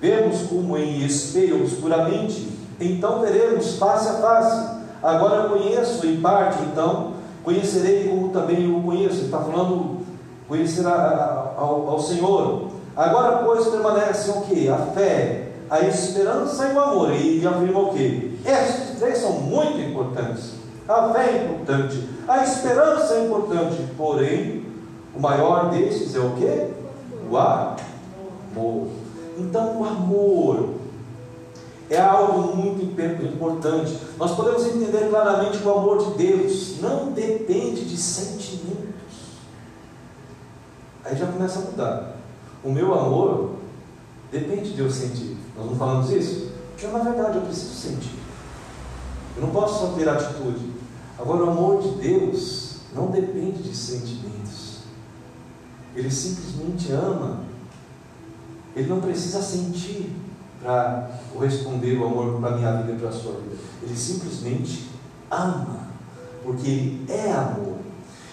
[0.00, 2.48] vemos como em espelho obscuramente,
[2.80, 4.74] então veremos face a face.
[5.02, 9.24] Agora conheço em parte, então conhecerei como também o conheço.
[9.24, 9.98] Está falando
[10.48, 12.68] conhecer ao, ao, Senhor.
[12.96, 14.68] Agora, pois, permanecem o que?
[14.68, 17.12] A fé, a esperança e o amor.
[17.12, 18.38] E afirma o que?
[18.44, 20.54] Esses três são muito importantes.
[20.86, 24.66] A fé é importante, a esperança é importante, porém,
[25.14, 26.70] o maior desses é o que?
[27.30, 28.88] O amor.
[29.38, 30.74] Então, o amor
[31.88, 33.98] é algo muito importante.
[34.18, 38.94] Nós podemos entender claramente que o amor de Deus não depende de sentimentos.
[41.04, 42.16] Aí já começa a mudar.
[42.62, 43.52] O meu amor
[44.30, 45.43] depende de eu sentir.
[45.56, 46.52] Nós não falamos isso?
[46.70, 48.18] Porque na verdade eu preciso sentir.
[49.36, 50.72] Eu não posso só ter atitude.
[51.18, 54.78] Agora o amor de Deus não depende de sentimentos.
[55.94, 57.40] Ele simplesmente ama.
[58.74, 60.12] Ele não precisa sentir
[60.60, 63.56] para corresponder o amor para a minha vida e para a sua vida.
[63.82, 64.88] Ele simplesmente
[65.30, 65.88] ama,
[66.42, 67.76] porque ele é amor.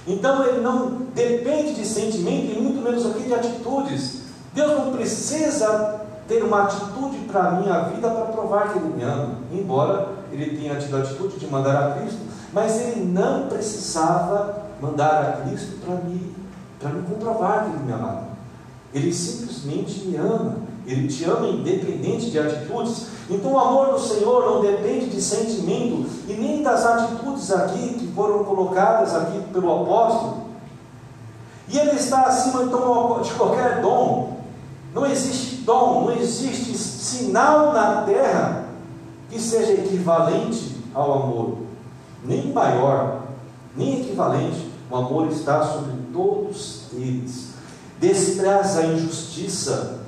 [0.07, 4.21] Então ele não depende de sentimento e muito menos aqui de atitudes.
[4.53, 9.03] Deus não precisa ter uma atitude para a minha vida para provar que ele me
[9.03, 12.19] ama, embora ele tenha tido a atitude de mandar a Cristo,
[12.53, 16.35] mas ele não precisava mandar a Cristo para me,
[16.95, 18.31] me comprovar que ele me amava.
[18.93, 20.57] Ele simplesmente me ama.
[20.85, 23.07] Ele te ama independente de atitudes.
[23.29, 28.07] Então o amor do Senhor não depende de sentimento e nem das atitudes aqui que
[28.13, 30.41] foram colocadas aqui pelo apóstolo.
[31.69, 34.41] E ele está acima então, de qualquer dom.
[34.93, 38.65] Não existe dom, não existe sinal na terra
[39.29, 41.57] que seja equivalente ao amor,
[42.23, 43.21] nem maior,
[43.75, 44.69] nem equivalente.
[44.89, 47.51] O amor está sobre todos eles.
[47.99, 50.01] Despreza a injustiça,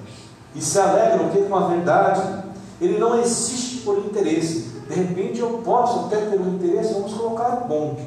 [0.55, 2.43] e se alegra o que com a verdade.
[2.81, 4.73] Ele não existe por interesse.
[4.87, 7.97] De repente eu posso até ter um interesse, vamos colocar bom.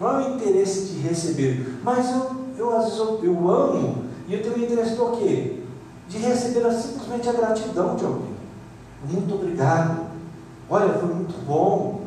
[0.00, 4.34] Não é o interesse de receber, mas eu, eu às vezes eu, eu amo e
[4.34, 5.63] eu tenho interesse do quê?
[6.08, 8.34] De receber simplesmente a gratidão de alguém.
[9.08, 10.06] Muito obrigado.
[10.68, 12.02] Olha, foi muito bom.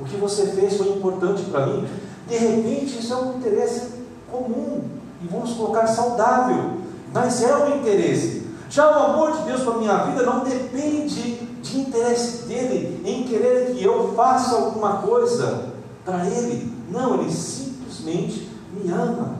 [0.00, 1.86] O que você fez foi importante para mim.
[2.26, 3.92] De repente, isso é um interesse
[4.30, 4.82] comum.
[5.22, 6.78] E vamos colocar saudável.
[7.12, 8.42] Mas é um interesse.
[8.68, 13.24] Já o amor de Deus para a minha vida não depende de interesse dele em
[13.24, 15.72] querer que eu faça alguma coisa
[16.04, 16.72] para ele.
[16.90, 19.36] Não, ele simplesmente me ama.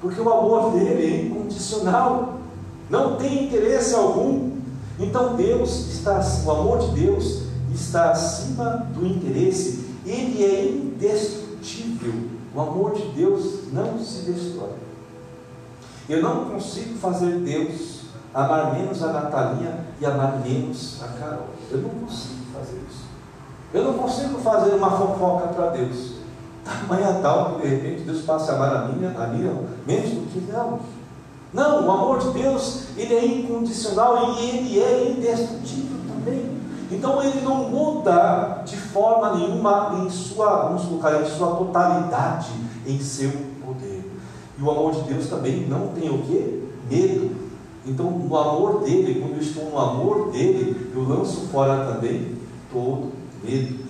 [0.00, 2.39] Porque o amor dele é incondicional,
[2.90, 4.50] não tem interesse algum.
[4.98, 9.88] Então Deus está, o amor de Deus está acima do interesse.
[10.04, 12.12] Ele é indestrutível.
[12.54, 14.72] O amor de Deus não se destrói.
[16.08, 18.00] Eu não consigo fazer Deus
[18.34, 21.50] amar menos a Natalinha e amar menos a Carol.
[21.70, 23.04] Eu não consigo fazer isso.
[23.72, 26.14] Eu não consigo fazer uma fofoca para Deus.
[26.64, 29.52] Tamanha tal que de repente Deus passe a amar a minha, a minha
[29.86, 30.80] menos do que ela.
[31.52, 36.60] Não, o amor de Deus, ele é incondicional e ele é indestrutível também.
[36.90, 42.50] Então ele não muda de forma nenhuma em sua, vamos colocar, em sua totalidade
[42.86, 43.30] em seu
[43.64, 44.10] poder.
[44.58, 46.68] E o amor de Deus também não tem o que?
[46.90, 47.30] Medo.
[47.86, 52.36] Então no amor dele, quando eu estou no amor dele, eu lanço fora também
[52.72, 53.80] todo medo.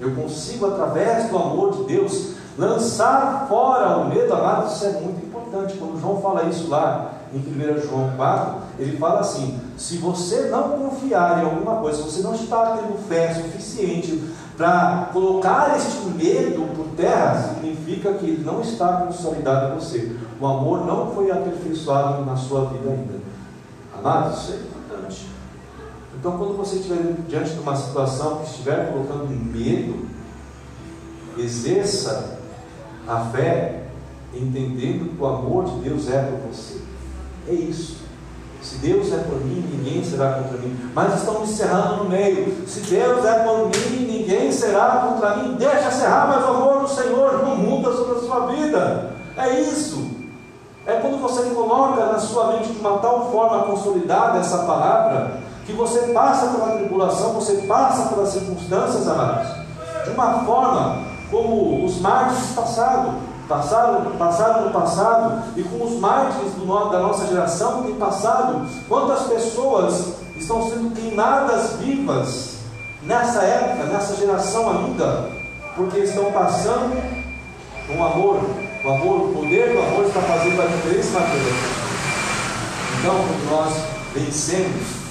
[0.00, 5.25] Eu consigo, através do amor de Deus, lançar fora o medo, amado, isso é muito
[5.46, 5.78] importante.
[5.78, 10.70] Quando João fala isso lá em 1 João 4, ele fala assim: se você não
[10.70, 14.22] confiar em alguma coisa, se você não está tendo fé suficiente
[14.56, 20.16] para colocar este medo por terra, significa que ele não está consolidado em você.
[20.40, 23.20] O amor não foi aperfeiçoado na sua vida ainda.
[23.98, 25.26] Amados, isso é importante.
[26.18, 30.06] Então, quando você estiver diante de uma situação que estiver colocando medo,
[31.36, 32.38] exerça
[33.06, 33.85] a fé
[34.38, 36.80] entendendo que o amor de Deus é por você.
[37.48, 38.06] É isso.
[38.62, 40.76] Se Deus é por mim, ninguém será contra mim.
[40.92, 42.66] Mas estão me cerrando no meio.
[42.66, 45.54] Se Deus é por mim, ninguém será contra mim.
[45.54, 49.12] Deixa cerrar, mas o amor do Senhor não muda sobre a sua vida.
[49.36, 50.10] É isso.
[50.86, 55.72] É quando você coloca na sua mente de uma tal forma consolidada essa palavra, que
[55.72, 59.48] você passa pela tribulação, você passa pelas circunstâncias, amados,
[60.04, 63.16] de uma forma como os mártires passaram,
[63.48, 68.66] passaram, passaram no passado e como os mártires do, da nossa geração têm passado.
[68.88, 72.56] Quantas pessoas estão sendo queimadas vivas
[73.02, 75.30] nessa época, nessa geração ainda,
[75.74, 76.96] porque estão passando
[77.86, 78.40] com amor,
[78.84, 81.50] o amor, o poder do amor está fazendo a diferença na vida.
[82.98, 83.74] Então, quando nós
[84.12, 85.05] vencemos,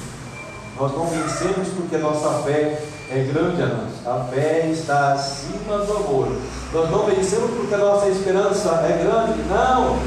[0.78, 4.06] nós não vencemos porque a nossa fé é grande a nós.
[4.06, 6.36] A fé está acima do amor.
[6.74, 9.42] Nós não vencemos porque a nossa esperança é grande.
[9.44, 9.98] Não.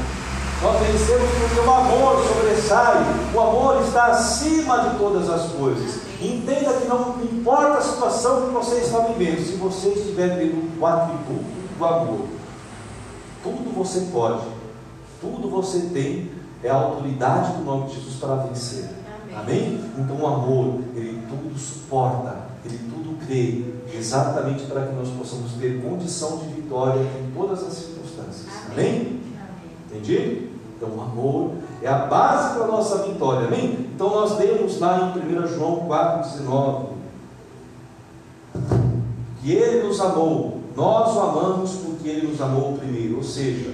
[0.61, 2.97] Nós vencemos porque o amor sobressai.
[3.33, 6.01] O amor está acima de todas as coisas.
[6.21, 10.85] Entenda que não importa a situação que você está vivendo, se você estiver vivendo o
[10.85, 11.45] atributo
[11.77, 12.27] do amor,
[13.41, 14.43] tudo você pode,
[15.21, 16.29] tudo você tem,
[16.61, 18.89] é a autoridade do nome de Jesus para vencer.
[19.41, 19.79] Amém?
[19.97, 25.81] Então o amor, ele tudo suporta, ele tudo crê, exatamente para que nós possamos ter
[25.81, 28.47] condição de vitória em todas as circunstâncias.
[28.71, 28.89] Amém?
[28.89, 29.21] Amém?
[29.89, 30.49] Entendi?
[30.75, 33.47] Então o amor é a base para a nossa vitória.
[33.47, 33.89] Amém?
[33.93, 36.89] Então nós lemos lá em 1 João 4,19
[39.41, 43.17] que ele nos amou, nós o amamos porque ele nos amou primeiro.
[43.17, 43.73] Ou seja,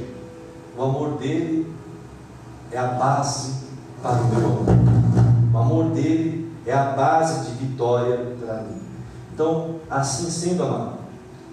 [0.78, 1.72] o amor dele
[2.72, 3.54] é a base
[4.02, 5.25] para o meu amor.
[5.56, 8.82] O amor dele é a base de vitória para mim.
[9.34, 10.98] Então, assim sendo, amado,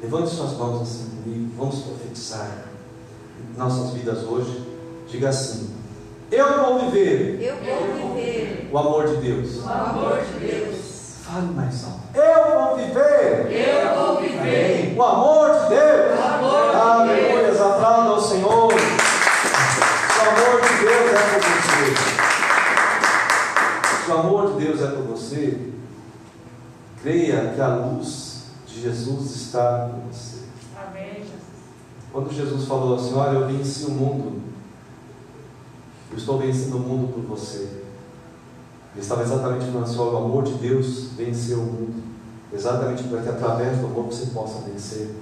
[0.02, 2.64] levante suas mãos assim comigo, vamos profetizar
[3.56, 4.60] nossas vidas hoje.
[5.08, 5.72] Diga assim:
[6.32, 7.40] Eu vou viver.
[7.42, 8.68] Eu vou viver.
[8.72, 9.64] O amor de Deus.
[9.64, 10.76] O amor de Deus.
[11.22, 12.00] Fale mais alto.
[12.12, 13.52] Eu vou viver.
[13.52, 14.40] Eu vou viver.
[14.40, 14.98] Amém.
[14.98, 16.18] O amor de Deus.
[16.18, 17.52] O amor de Aleluia.
[17.52, 18.50] Aplauda ao Senhor.
[18.50, 21.61] O amor de Deus é.
[21.61, 21.61] Se
[24.14, 25.72] o amor de Deus é por você,
[27.02, 30.42] creia que a luz de Jesus está com você.
[30.76, 31.40] Amém, Jesus.
[32.12, 34.42] Quando Jesus falou assim: Olha, eu venci o mundo,
[36.10, 37.82] eu estou vencendo o mundo por você.
[38.94, 42.02] Ele estava exatamente falando assim: o amor de Deus venceu o mundo,
[42.52, 45.14] exatamente para que através do amor você possa vencer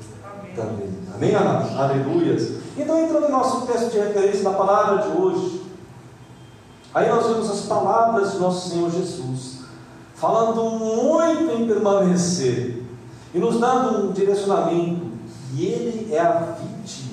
[0.56, 0.88] também.
[1.14, 1.76] Amém, amados?
[1.76, 2.60] Aleluias.
[2.76, 5.69] Então, entrando no nosso texto de referência da palavra de hoje,
[6.94, 9.60] aí nós vemos as palavras de nosso Senhor Jesus,
[10.14, 12.84] falando muito em permanecer
[13.32, 15.10] e nos dando um direcionamento,
[15.50, 17.10] que Ele é a vide,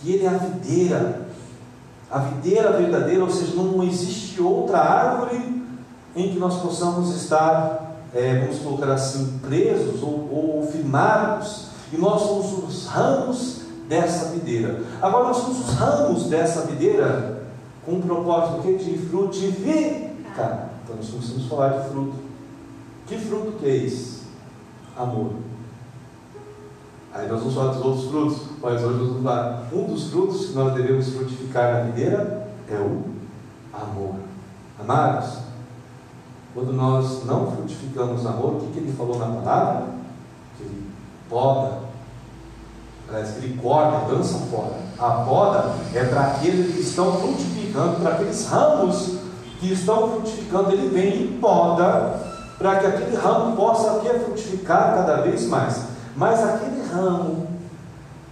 [0.00, 1.28] que Ele é a videira,
[2.10, 5.62] a videira verdadeira, ou seja, não existe outra árvore
[6.14, 12.22] em que nós possamos estar, é, vamos colocar assim, presos ou, ou firmados, e nós
[12.22, 14.82] somos os ramos dessa videira.
[15.00, 17.41] Agora, nós somos os ramos dessa videira
[17.84, 18.76] com o propósito que?
[18.76, 20.70] de frutificar.
[20.82, 22.14] Então, nós precisamos falar de fruto.
[23.06, 24.22] Que fruto que é esse?
[24.96, 25.32] Amor.
[27.14, 29.68] Aí nós vamos falar dos outros frutos, mas hoje nós vamos falar.
[29.72, 33.02] Um dos frutos que nós devemos frutificar na videira é o
[33.72, 34.14] amor.
[34.80, 35.38] Amados,
[36.54, 39.88] quando nós não frutificamos amor, o que, que ele falou na palavra?
[40.56, 40.90] Que ele
[41.28, 41.80] poda,
[43.18, 44.72] ele corta, lança fora.
[44.98, 49.18] A poda é para aqueles que estão frutificando, para aqueles ramos
[49.60, 52.20] que estão frutificando, ele vem e poda
[52.58, 55.82] para que aquele ramo possa aqui frutificar cada vez mais.
[56.16, 57.48] Mas aquele ramo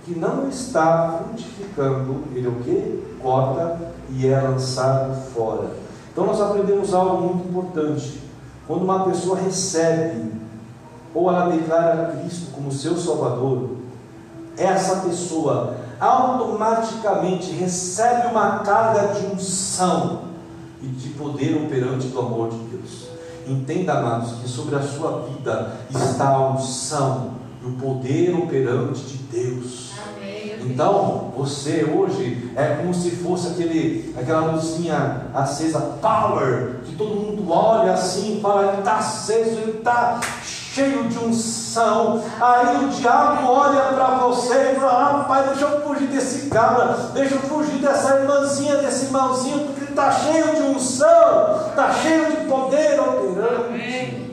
[0.05, 3.16] que não está frutificando, ele o que?
[3.22, 3.78] Corta
[4.11, 5.70] e é lançado fora.
[6.12, 8.20] Então nós aprendemos algo muito importante.
[8.66, 10.33] quando uma pessoa recebe
[11.12, 13.80] ou ela declara Cristo como seu Salvador,
[14.61, 20.22] essa pessoa automaticamente recebe uma carga de unção
[20.82, 23.08] e de poder operante do amor de Deus.
[23.46, 27.32] Entenda, amados, que sobre a sua vida está a unção
[27.62, 29.90] e o poder operante de Deus.
[30.62, 37.50] Então, você hoje é como se fosse aquele, aquela luzinha acesa, power, que todo mundo
[37.50, 40.20] olha assim e fala, ele está aceso, ele está
[40.73, 42.23] cheio de unção.
[42.41, 47.35] Aí o diabo olha para você e fala: rapaz, deixa eu fugir desse cabra, deixa
[47.35, 52.37] eu fugir dessa irmãzinha, desse irmãozinho, porque ele está cheio de unção, está cheio de
[52.47, 54.31] poder operante.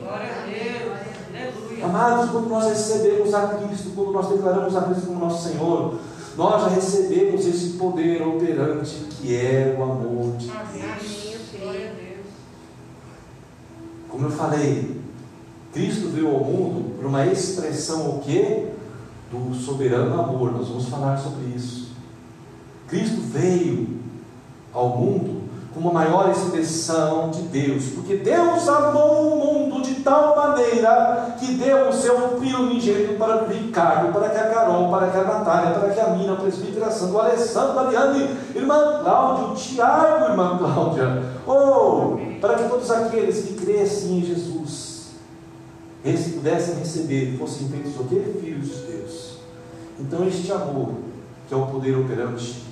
[1.80, 5.94] Amados, quando nós recebemos a Cristo, quando nós declaramos a Cristo como nosso Senhor,
[6.36, 10.54] nós já recebemos esse poder operante que é o amor de Deus.
[14.08, 14.97] Como eu falei,
[15.72, 18.68] Cristo veio ao mundo por uma expressão o quê?
[19.30, 20.52] Do soberano amor.
[20.52, 21.88] Nós vamos falar sobre isso.
[22.86, 23.98] Cristo veio
[24.72, 30.34] ao mundo como a maior expressão de Deus, porque Deus amou o mundo de tal
[30.34, 35.08] maneira que deu o seu filho unigênito para o Ricardo, para que a Carol, para
[35.08, 39.00] que a Natália, para que a Mina, a presbítera Sandra, o Alessandro, a Ariane, irmã
[39.02, 44.57] Cláudia, o Tiago, irmã Cláudia, ou para que todos aqueles que crescem em Jesus
[46.04, 48.22] eles pudessem receber, fossem feitos o quê?
[48.40, 49.38] Filhos de Deus.
[49.98, 50.94] Então este amor,
[51.48, 52.64] que é o poder operante,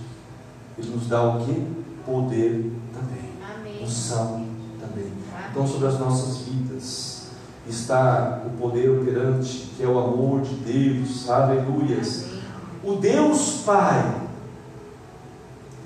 [0.79, 1.67] ele nos dá o que?
[2.05, 3.31] Poder também.
[3.43, 3.85] Amém.
[3.85, 4.47] Unção
[4.81, 5.11] também.
[5.35, 5.51] Amém.
[5.51, 7.27] Então sobre as nossas vidas
[7.69, 11.29] está o poder operante, que é o amor de Deus.
[11.29, 12.27] Aleluias.
[12.27, 12.43] Amém.
[12.85, 14.23] O Deus Pai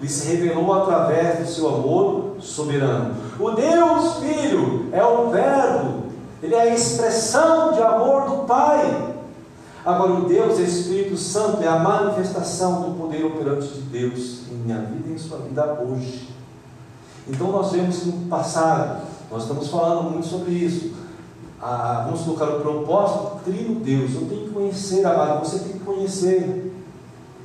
[0.03, 3.15] lhe se revelou através do seu amor soberano.
[3.39, 6.10] O Deus Filho é o Verbo
[6.43, 9.15] ele é a expressão de amor do Pai.
[9.85, 14.81] Agora, o Deus Espírito Santo é a manifestação do poder operante de Deus em minha
[14.81, 16.29] vida e em sua vida hoje.
[17.29, 20.93] Então, nós vemos no passado, nós estamos falando muito sobre isso.
[21.61, 24.15] Ah, vamos colocar o propósito trino Deus.
[24.15, 26.70] Eu tenho que conhecer, amado, você tem que conhecer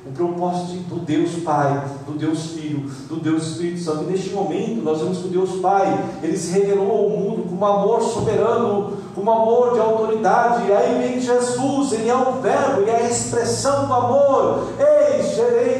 [0.08, 4.04] o propósito do Deus Pai, do Deus Filho, do Deus Espírito Santo.
[4.04, 7.56] E neste momento nós vemos que o Deus Pai, ele se revelou ao mundo com
[7.56, 10.68] um amor soberano, com um amor de autoridade.
[10.68, 14.68] E aí vem Jesus, ele é o verbo, ele é a expressão do amor.
[14.78, 15.06] Ei,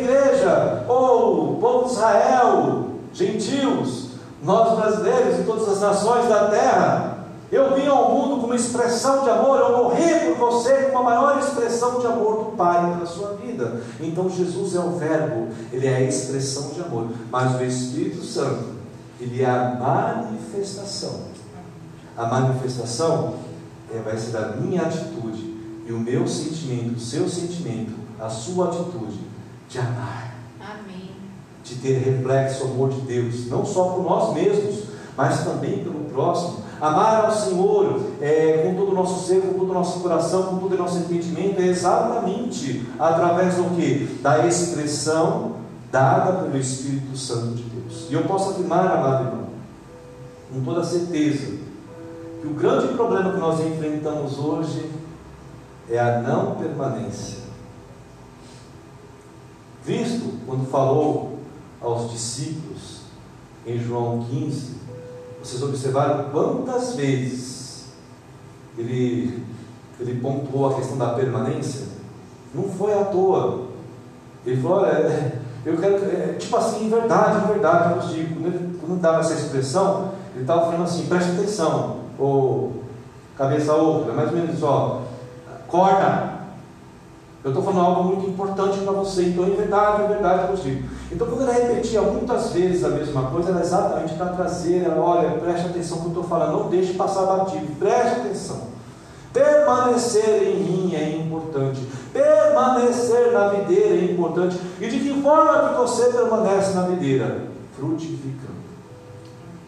[0.01, 4.11] igreja, ou oh, povo de Israel, gentios,
[4.43, 7.16] nós brasileiros e todas as nações da terra,
[7.51, 11.03] eu vim ao mundo com uma expressão de amor, eu morri por você com a
[11.03, 13.83] maior expressão de amor do Pai pela sua vida.
[14.01, 18.77] Então Jesus é o Verbo, ele é a expressão de amor, mas o Espírito Santo,
[19.21, 21.21] ele é a manifestação.
[22.17, 23.35] A manifestação
[23.95, 25.55] é, vai ser a minha atitude
[25.87, 29.21] e o meu sentimento, o seu sentimento, a sua atitude
[29.69, 30.35] de amar.
[30.61, 31.11] Amém.
[31.63, 34.87] De ter reflexo o amor de Deus, não só por nós mesmos,
[35.17, 39.71] mas também pelo próximo Amar ao Senhor é, com todo o nosso ser, com todo
[39.71, 44.19] o nosso coração, com todo o nosso entendimento, é exatamente através do que?
[44.23, 45.57] Da expressão
[45.91, 48.07] dada pelo Espírito Santo de Deus.
[48.11, 49.47] E eu posso afirmar, amado irmão,
[50.53, 51.57] com toda certeza,
[52.41, 54.91] que o grande problema que nós enfrentamos hoje
[55.89, 57.39] é a não permanência.
[59.85, 61.39] Cristo, quando falou
[61.81, 63.03] aos discípulos
[63.65, 64.76] em João 15,
[65.47, 67.87] vocês observaram quantas vezes
[68.77, 69.45] ele,
[70.01, 71.87] ele pontuou a questão da permanência?
[72.53, 73.67] Não foi à toa.
[74.45, 75.95] Ele falou: olha, é, eu quero.
[76.05, 78.41] É, tipo assim, em verdade, em verdade, eu digo.
[78.41, 82.83] Quando ele, quando dava essa expressão, ele estava falando assim: preste atenção, ou
[83.37, 85.03] cabeça outra, mais ou menos ó,
[85.69, 86.36] corta.
[87.47, 90.89] Eu estou falando algo muito importante para você, então, em verdade, em verdade, eu digo.
[91.13, 95.31] Então, quando ela repetia muitas vezes a mesma coisa, era exatamente para trazer, ela, olha,
[95.39, 98.63] preste atenção no que eu estou falando, não deixe passar batido, preste atenção.
[99.33, 104.61] Permanecer em mim é importante, permanecer na videira é importante.
[104.81, 107.47] E de que forma que você permanece na videira?
[107.79, 108.57] Frutificando.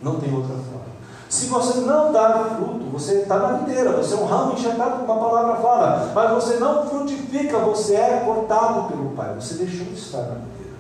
[0.03, 0.98] Não tem outra forma.
[1.29, 5.13] Se você não dá fruto, você está na videira, você é um ramo enxertado, como
[5.13, 9.95] a palavra fala, mas você não frutifica, você é cortado pelo Pai, você deixou de
[9.95, 10.75] estar na videira.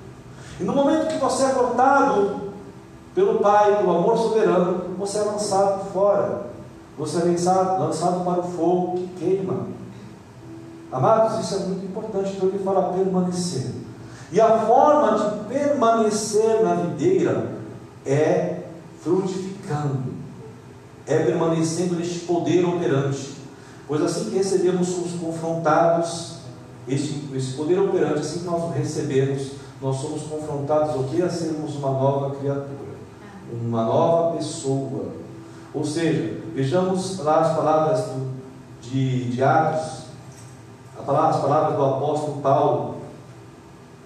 [0.58, 2.48] E no momento que você é cortado
[3.14, 6.48] pelo Pai, pelo amor soberano, você é lançado fora.
[6.98, 9.66] Você é lançado, lançado para o fogo que queima.
[10.90, 13.70] Amados, isso é muito importante, então ele fala permanecer.
[14.32, 17.52] E a forma de permanecer na videira
[18.04, 18.62] é
[19.00, 20.17] frutificando,
[21.08, 23.32] é permanecendo neste poder operante.
[23.88, 26.36] Pois assim que recebemos, somos confrontados,
[26.86, 31.22] esse, esse poder operante, assim que nós o recebemos, nós somos confrontados o que?
[31.22, 32.94] A sermos uma nova criatura,
[33.50, 35.06] uma nova pessoa.
[35.72, 38.04] Ou seja, vejamos lá as palavras
[38.82, 40.02] de, de Atos,
[40.98, 41.04] as
[41.40, 42.97] palavras do apóstolo Paulo,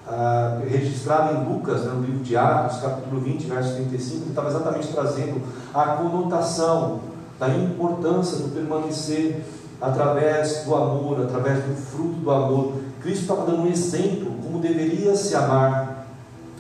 [0.07, 4.49] ah, registrada em Lucas, né, no livro de Atos, capítulo 20, verso 35, que estava
[4.49, 5.41] exatamente trazendo
[5.73, 7.01] a conotação
[7.39, 9.45] da importância do permanecer
[9.81, 12.75] através do amor, através do fruto do amor.
[13.01, 16.07] Cristo estava dando um exemplo como deveria se amar.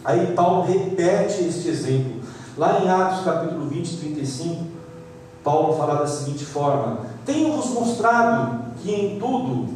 [0.04, 2.20] Aí Paulo repete este exemplo.
[2.56, 4.64] Lá em Atos capítulo 20, 35,
[5.44, 9.68] Paulo fala da seguinte forma: Tenho-vos mostrado que em tudo,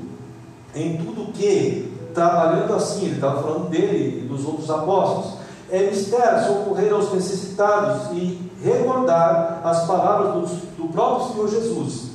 [0.75, 1.86] em tudo que,
[2.17, 5.35] trabalhando assim, ele estava falando dele e dos outros apóstolos,
[5.71, 12.07] é mistério socorrer aos necessitados e recordar as palavras do, do próprio Senhor Jesus.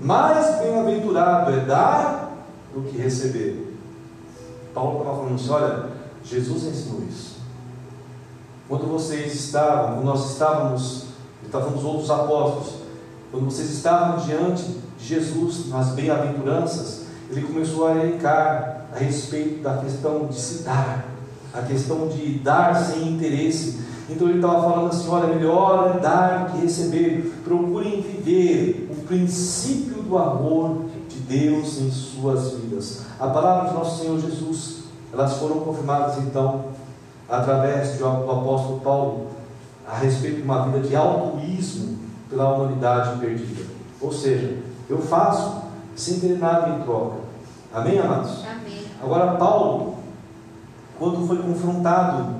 [0.00, 2.32] Mais bem-aventurado é dar
[2.74, 3.78] do que receber.
[4.74, 5.84] Paulo estava falando assim: olha,
[6.24, 7.36] Jesus ensinou isso.
[8.68, 11.04] Quando vocês estavam, quando nós estávamos,
[11.44, 12.74] estávamos os outros apóstolos,
[13.30, 14.64] quando vocês estavam diante
[14.98, 21.04] de Jesus nas bem-aventuranças, ele começou a elencar a respeito da questão de se dar,
[21.52, 23.82] a questão de dar sem interesse.
[24.08, 27.32] Então ele estava falando assim: olha, melhor é dar do que receber.
[27.44, 33.02] Procurem viver o princípio do amor de Deus em suas vidas.
[33.18, 36.66] A palavra de nosso Senhor Jesus, elas foram confirmadas então
[37.28, 39.28] através do apóstolo Paulo
[39.86, 41.98] a respeito de uma vida de altruísmo
[42.28, 43.64] pela humanidade perdida.
[44.00, 44.58] Ou seja,
[44.88, 45.63] eu faço
[45.94, 47.16] sem ter nada em troca.
[47.72, 48.44] Amém, amados?
[48.44, 48.84] Amém.
[49.02, 49.96] Agora, Paulo,
[50.98, 52.36] quando foi confrontado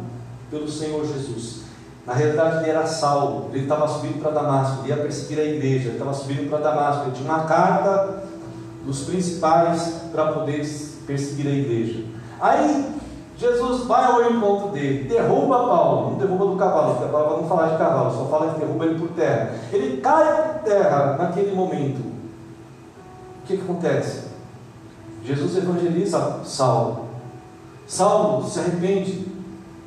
[0.50, 1.64] pelo Senhor Jesus,
[2.07, 5.88] na realidade ele era Saulo, ele estava subindo para Damasco, ele ia perseguir a igreja,
[5.88, 8.24] ele estava subindo para Damasco, ele tinha uma carta
[8.84, 10.64] dos principais para poder
[11.07, 12.05] perseguir a igreja.
[12.40, 12.94] Aí
[13.36, 17.48] Jesus vai ao encontro dele, derruba Paulo, não derruba do cavalo, porque a palavra não
[17.48, 19.55] fala de cavalo, só fala que derruba ele por terra.
[19.72, 22.14] Ele cai por terra naquele momento.
[23.45, 24.22] O que, que acontece?
[25.22, 27.05] Jesus evangeliza Saulo.
[27.86, 29.26] Saulo se arrepende.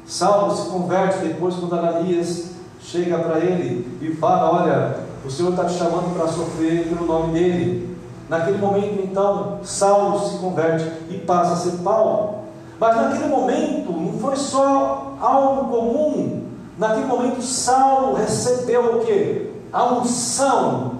[0.05, 5.65] Saulo se converte depois quando Ananias chega para ele e fala: Olha, o Senhor está
[5.65, 7.97] te chamando para sofrer pelo nome dele.
[8.29, 12.35] Naquele momento, então, Saulo se converte e passa a ser Paulo.
[12.79, 16.43] Mas naquele momento não foi só algo comum.
[16.77, 19.49] Naquele momento Saulo recebeu o que?
[19.73, 20.96] A unção,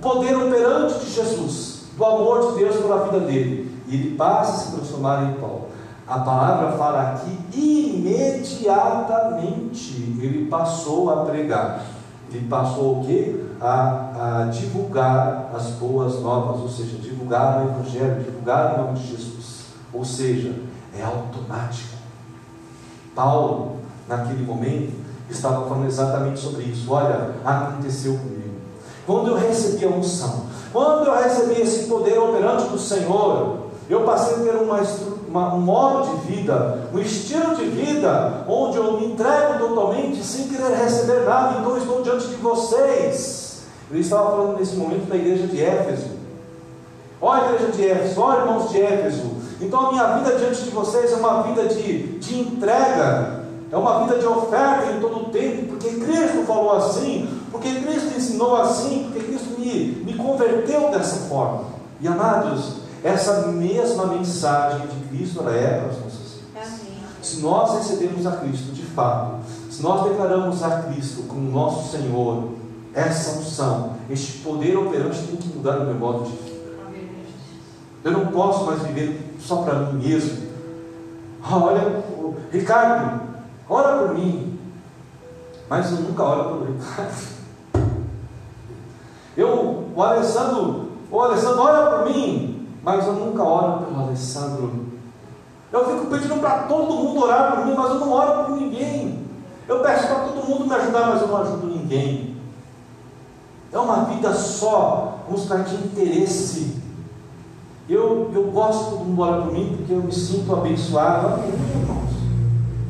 [0.00, 3.80] poder operante de Jesus, do amor de Deus pela vida dele.
[3.86, 5.68] E ele passa a se transformar em Paulo.
[6.06, 11.84] A palavra fala aqui imediatamente ele passou a pregar.
[12.32, 13.44] Ele passou o que?
[13.60, 19.08] A, a divulgar as boas novas, ou seja, divulgar o Evangelho, divulgar o nome de
[19.08, 19.64] Jesus.
[19.92, 20.54] Ou seja,
[20.96, 21.98] é automático.
[23.14, 23.76] Paulo,
[24.08, 24.92] naquele momento,
[25.28, 26.92] estava falando exatamente sobre isso.
[26.92, 28.49] Olha, aconteceu comigo.
[29.06, 34.36] Quando eu recebi a unção, quando eu recebi esse poder operante do Senhor, eu passei
[34.36, 34.80] a ter uma,
[35.28, 40.46] uma, um modo de vida, um estilo de vida, onde eu me entrego totalmente sem
[40.46, 43.62] querer receber nada, então eu estou diante de vocês.
[43.90, 46.20] Ele estava falando nesse momento da igreja de Éfeso.
[47.20, 49.30] Ó igreja de Éfeso, ó irmãos de Éfeso,
[49.60, 54.04] então a minha vida diante de vocês é uma vida de, de entrega, é uma
[54.04, 59.04] vida de oferta em todo o tempo, porque Cristo falou assim, porque Cristo ensinou assim,
[59.04, 61.64] porque Cristo me, me converteu dessa forma.
[62.00, 66.80] E amados, essa mesma mensagem de Cristo ela é para as nossas vidas.
[67.22, 69.40] Se nós recebemos a Cristo de fato,
[69.70, 72.50] se nós declaramos a Cristo como nosso Senhor,
[72.94, 76.50] essa unção, este poder operante tem que mudar o meu modo de vida.
[78.02, 80.50] Eu não posso mais viver só para mim mesmo.
[81.50, 82.02] Olha,
[82.50, 83.20] Ricardo,
[83.68, 84.58] ora por mim.
[85.68, 87.39] Mas eu nunca oro pelo Ricardo.
[89.40, 94.70] Eu, o Alessandro, o Alessandro ora por mim, mas eu nunca oro pelo Alessandro.
[95.72, 99.24] Eu fico pedindo para todo mundo orar por mim, mas eu não oro por ninguém.
[99.66, 102.36] Eu peço para todo mundo me ajudar, mas eu não ajudo ninguém.
[103.72, 106.76] É uma vida só, falar de interesse.
[107.88, 111.40] Eu, eu gosto mundo ora por mim porque eu me sinto abençoado.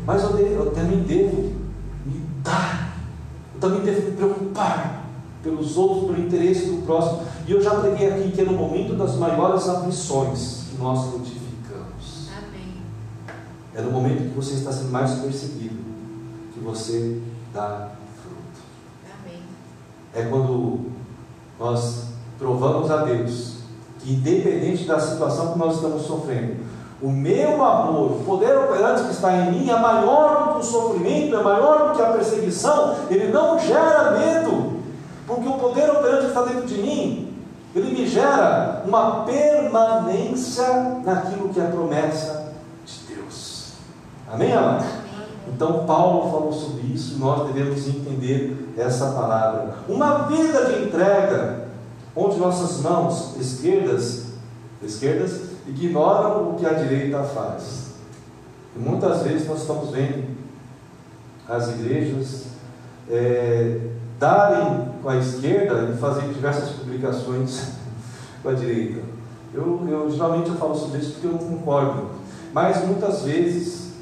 [0.05, 1.53] Mas eu, eu também devo
[2.05, 2.93] me dar.
[3.55, 5.00] Eu também devo me preocupar
[5.43, 7.23] pelos outros, pelo interesse do próximo.
[7.47, 12.29] E eu já preguei aqui que é no momento das maiores aflições que nós frutificamos.
[12.37, 12.83] Amém.
[13.75, 15.81] É no momento que você está sendo mais perseguido
[16.53, 17.21] que você
[17.55, 17.91] dá
[18.23, 18.61] fruto.
[19.21, 19.43] Amém.
[20.15, 20.91] é quando
[21.59, 22.05] nós
[22.39, 23.61] provamos a Deus
[23.99, 26.57] que, independente da situação que nós estamos sofrendo,
[27.03, 30.63] o meu amor, o poder operante que está em mim é maior do que o
[30.63, 34.70] sofrimento, é maior do que a perseguição, ele não gera medo,
[35.31, 37.33] porque o poder operante está dentro de mim,
[37.73, 40.67] ele me gera uma permanência
[41.05, 42.53] naquilo que é promessa
[42.85, 43.75] de Deus.
[44.29, 44.87] Amém, amados?
[45.47, 49.77] Então, Paulo falou sobre isso e nós devemos entender essa palavra.
[49.89, 51.69] Uma vida de entrega,
[52.17, 54.33] onde nossas mãos esquerdas,
[54.83, 57.91] esquerdas ignoram o que a direita faz.
[58.75, 60.37] E muitas vezes nós estamos vendo
[61.49, 62.47] as igrejas
[63.09, 63.91] é,
[64.21, 67.71] darem com a esquerda e fazerem diversas publicações
[68.43, 69.01] com a direita.
[69.53, 72.11] Eu, eu geralmente eu falo sobre isso porque eu concordo,
[72.53, 73.95] mas muitas vezes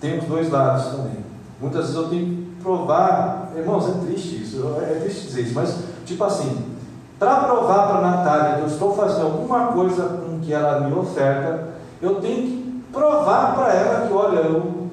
[0.00, 1.24] tem os dois lados também.
[1.60, 5.78] Muitas vezes eu tenho que provar, irmãos, é triste isso, é triste dizer isso, mas
[6.04, 6.72] tipo assim,
[7.18, 10.92] para provar para a Natália que eu estou fazendo alguma coisa com que ela me
[10.92, 11.68] oferta,
[12.02, 14.88] eu tenho que provar para ela que, olha, eu,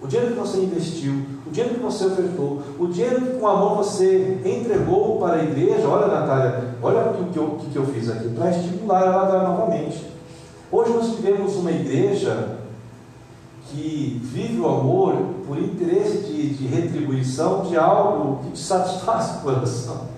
[0.00, 3.76] o dinheiro que você investiu, o dinheiro que você ofertou, o dinheiro que com amor
[3.76, 8.28] você entregou para a igreja, olha, Natália, olha o que eu, que, eu fiz aqui,
[8.30, 10.04] para estimular ela a dar novamente.
[10.72, 12.58] Hoje nós vivemos uma igreja
[13.68, 15.14] que vive o amor
[15.46, 20.16] por interesse de, de retribuição de algo que te satisfaz o coração.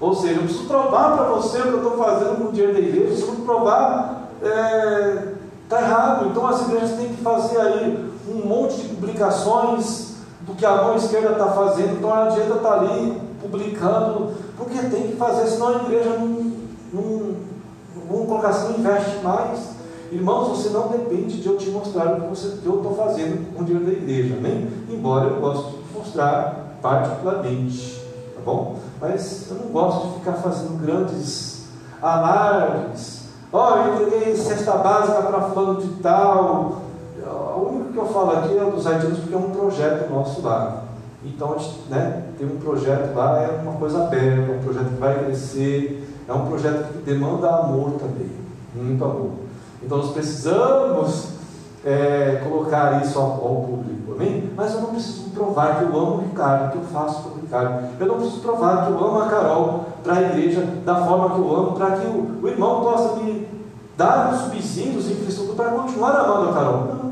[0.00, 2.72] Ou seja, eu preciso provar para você o que eu estou fazendo com o dinheiro
[2.72, 6.26] da igreja, eu preciso provar, está é, errado.
[6.30, 10.15] Então as igrejas têm que fazer aí um monte de publicações
[10.46, 15.08] do que a mão esquerda está fazendo, então a direita está ali publicando, porque tem
[15.08, 16.52] que fazer, senão a igreja não,
[16.92, 17.36] não
[18.08, 19.76] vamos colocar assim, não investe mais.
[20.10, 23.52] Irmãos, você não depende de eu te mostrar o que, você, que eu estou fazendo
[23.54, 24.68] com o dinheiro da igreja, amém?
[24.88, 28.00] Embora eu goste de mostrar particularmente,
[28.36, 28.76] tá bom?
[29.00, 31.66] Mas eu não gosto de ficar fazendo grandes
[32.00, 33.22] alardes.
[33.52, 36.82] Ó, oh, eu entreguei cesta básica para fulano de tal.
[37.30, 40.42] O único que eu falo aqui é o dos haitianos porque é um projeto nosso
[40.42, 40.84] lá.
[41.24, 44.88] Então a gente né, tem um projeto lá, é uma coisa aberta, é um projeto
[44.88, 48.30] que vai crescer, é um projeto que demanda amor também,
[48.74, 49.30] muito amor.
[49.82, 51.36] Então nós precisamos
[51.84, 54.50] é, colocar isso ao, ao, público, amém?
[54.56, 57.40] Mas eu não preciso provar que eu amo o Ricardo, que eu faço para o
[57.40, 57.88] Ricardo.
[58.00, 61.40] Eu não preciso provar que eu amo a Carol para a igreja da forma que
[61.40, 63.46] eu amo, para que o, o, irmão possa me
[63.96, 66.84] dar os subsídios, infraestrutura para continuar amando a Carol.
[66.86, 67.05] Não.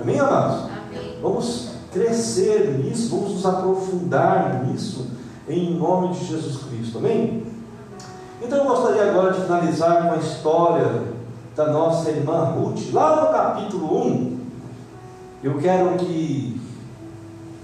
[0.00, 0.62] Amém, amados?
[0.62, 1.18] Amém.
[1.20, 5.08] Vamos crescer nisso, vamos nos aprofundar nisso,
[5.46, 7.44] em nome de Jesus Cristo, amém?
[8.40, 11.02] Então eu gostaria agora de finalizar com a história
[11.54, 14.40] da nossa irmã Ruth, lá no capítulo 1,
[15.44, 16.58] eu quero que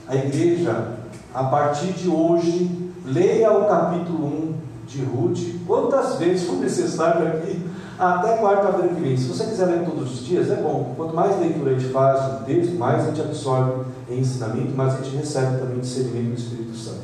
[0.07, 0.99] a igreja,
[1.33, 4.55] a partir de hoje, leia o capítulo 1
[4.87, 7.66] de Ruth, quantas vezes for necessário aqui,
[7.99, 9.17] até quarta-feira que vem.
[9.17, 10.95] Se você quiser ler todos os dias, é bom.
[10.97, 14.95] Quanto mais leitura a gente faz do texto, mais a gente absorve em ensinamento, mais
[14.95, 17.01] a gente recebe também discernimento do Espírito Santo.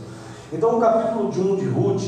[0.53, 2.03] Então, o capítulo 1 de Ruth,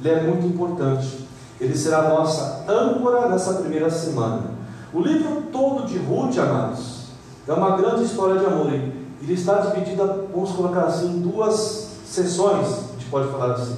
[0.00, 1.22] ele é muito importante
[1.62, 4.50] ele será a nossa âncora nessa primeira semana.
[4.92, 7.02] O livro todo de Ruth, amados,
[7.46, 8.72] é uma grande história de amor.
[8.72, 13.76] Ele está dividido, vamos colocar assim, em duas sessões, a gente pode falar assim.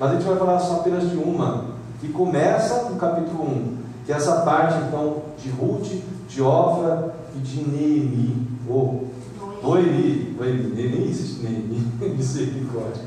[0.00, 1.64] Mas a gente vai falar só apenas de uma,
[2.00, 5.92] que começa no capítulo 1, que é essa parte então de Ruth,
[6.28, 8.46] de Ofra e de Neemi.
[8.68, 9.04] Oh,
[9.62, 11.80] Noemi, Noemi, nem existe Neemi,
[12.16, 13.02] misericórdia.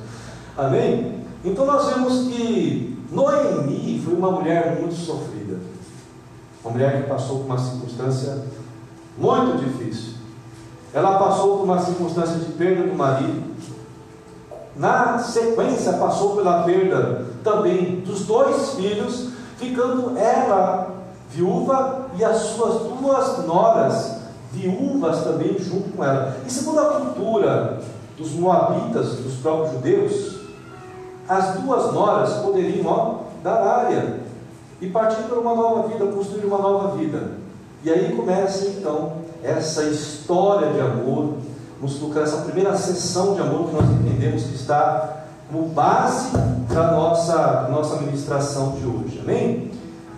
[0.58, 1.24] Amém?
[1.44, 5.58] Então nós vemos que Noemi foi uma mulher muito sofrida.
[6.64, 8.44] Uma mulher que passou por uma circunstância
[9.18, 10.14] muito difícil.
[10.94, 13.44] Ela passou por uma circunstância de perda do marido.
[14.80, 20.92] Na sequência, passou pela perda também dos dois filhos, ficando ela
[21.30, 24.16] viúva e as suas duas noras
[24.54, 26.38] viúvas também junto com ela.
[26.48, 27.82] E segundo a cultura
[28.18, 30.40] dos moabitas, dos próprios judeus,
[31.28, 34.22] as duas noras poderiam ó, dar área
[34.80, 37.32] e partir para uma nova vida, construir uma nova vida.
[37.84, 39.12] E aí começa então
[39.44, 41.34] essa história de amor,
[41.80, 46.32] vamos colocar essa primeira sessão de amor que nós entendemos que está como base
[46.72, 49.20] da nossa, nossa ministração de hoje.
[49.24, 49.72] Amém?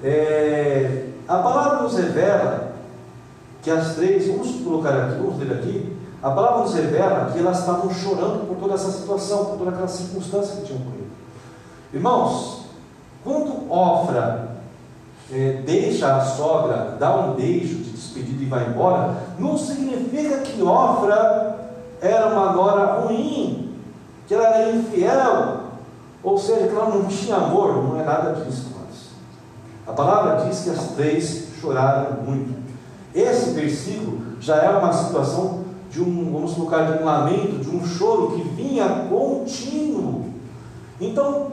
[0.04, 2.74] É, a palavra nos revela
[3.62, 7.60] que as três, vamos colocar aqui, vamos ler aqui, a palavra nos revela que elas
[7.60, 11.12] estavam chorando por toda essa situação, por toda aquela circunstância que tinham ocorrido.
[11.94, 12.66] Irmãos,
[13.24, 14.51] quando Ofra
[15.32, 20.62] é, deixa a sogra, dá um beijo de despedida e vai embora, não significa que
[20.62, 21.60] Ofra
[22.02, 23.76] era uma nora ruim,
[24.28, 25.62] que ela era infiel,
[26.22, 29.10] ou seja, que ela não tinha amor, não é nada disso, mas
[29.88, 32.62] a palavra diz que as três choraram muito.
[33.14, 37.86] Esse versículo já é uma situação de um, vamos colocar, de um lamento, de um
[37.86, 40.26] choro que vinha contínuo.
[41.00, 41.52] Então,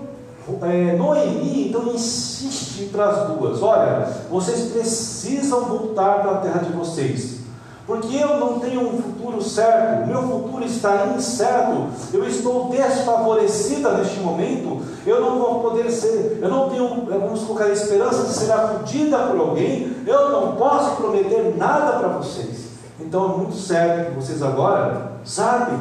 [0.63, 6.73] é, Noemi então insiste para as duas: olha, vocês precisam voltar para a terra de
[6.73, 7.39] vocês,
[7.87, 14.21] porque eu não tenho um futuro certo, meu futuro está incerto, eu estou desfavorecida neste
[14.21, 19.19] momento, eu não vou poder ser, eu não tenho, vamos colocar, esperança de ser acudida
[19.19, 22.69] por alguém, eu não posso prometer nada para vocês.
[23.01, 25.79] Então é muito certo que vocês agora, sabem,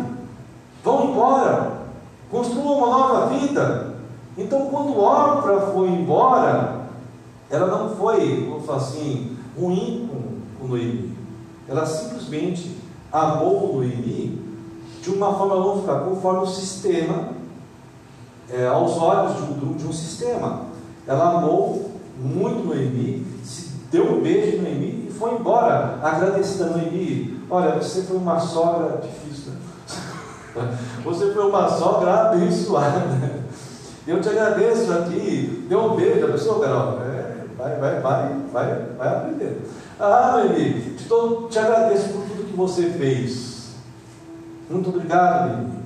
[0.84, 1.72] vão embora,
[2.30, 3.87] construam uma nova vida.
[4.38, 6.82] Então, quando Orfa foi embora,
[7.50, 11.18] ela não foi, vamos falar assim, ruim com, com Noemi.
[11.68, 12.78] Ela simplesmente
[13.12, 14.40] amou Noemi
[15.02, 17.30] de uma forma, ficar, conforme o sistema,
[18.50, 20.68] é, aos olhos de um, de um sistema.
[21.08, 26.70] Ela amou muito Noemi, se deu um beijo em Noemi e foi embora, agradecida a
[26.70, 27.40] Noemi.
[27.50, 29.60] Olha, você foi uma sogra difícil, né?
[31.06, 33.47] Você foi uma sogra abençoada.
[34.08, 35.66] Eu te agradeço aqui.
[35.68, 37.02] Deu um beijo, a pessoa, Carol.
[37.02, 39.62] É, vai, vai, vai, vai, vai aprender.
[40.00, 43.72] Ah, Noemi, te, dou, te agradeço por tudo que você fez.
[44.70, 45.78] Muito obrigado, Noemi.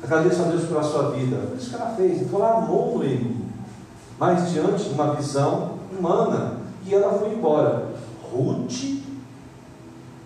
[0.00, 1.36] Agradeço a Deus pela sua vida.
[1.58, 2.22] Isso que ela fez.
[2.22, 3.44] Então ela amou Noemi.
[4.16, 6.58] Mas diante de uma visão humana.
[6.86, 7.94] E ela foi embora.
[8.30, 9.02] Ruth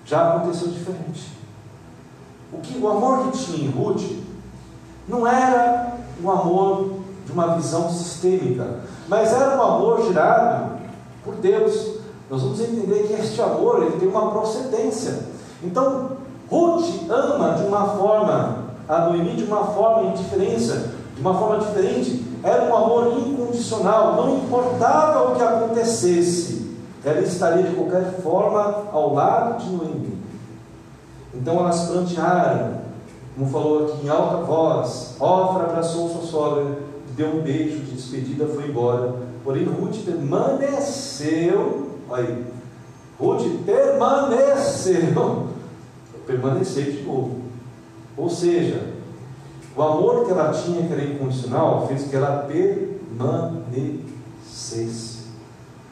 [0.04, 1.32] já aconteceu diferente.
[2.52, 4.02] O, que, o amor que tinha em Ruth
[5.06, 6.97] não era um amor
[7.28, 10.78] de uma visão sistêmica, mas era um amor gerado
[11.22, 11.98] por Deus.
[12.30, 15.26] Nós vamos entender que este amor ele tem uma procedência.
[15.62, 16.12] Então,
[16.50, 22.24] Ruth ama de uma forma, a Noemi de uma forma indiferença, de uma forma diferente.
[22.42, 29.12] Era um amor incondicional, não importava o que acontecesse, ela estaria de qualquer forma ao
[29.12, 30.18] lado de Noemi.
[31.34, 32.78] Então elas plantearam,
[33.36, 36.87] como falou aqui em alta voz, Ofra abraçou sua sogra,
[37.18, 39.16] deu um beijo de despedida, foi embora.
[39.42, 42.46] Porém, Ruth permaneceu, aí,
[43.18, 45.48] Ruth permaneceu,
[46.24, 47.40] permaneceu de novo.
[48.16, 48.94] Ou seja,
[49.76, 52.48] o amor que ela tinha, que era incondicional, fez que ela
[53.18, 55.18] permanecesse.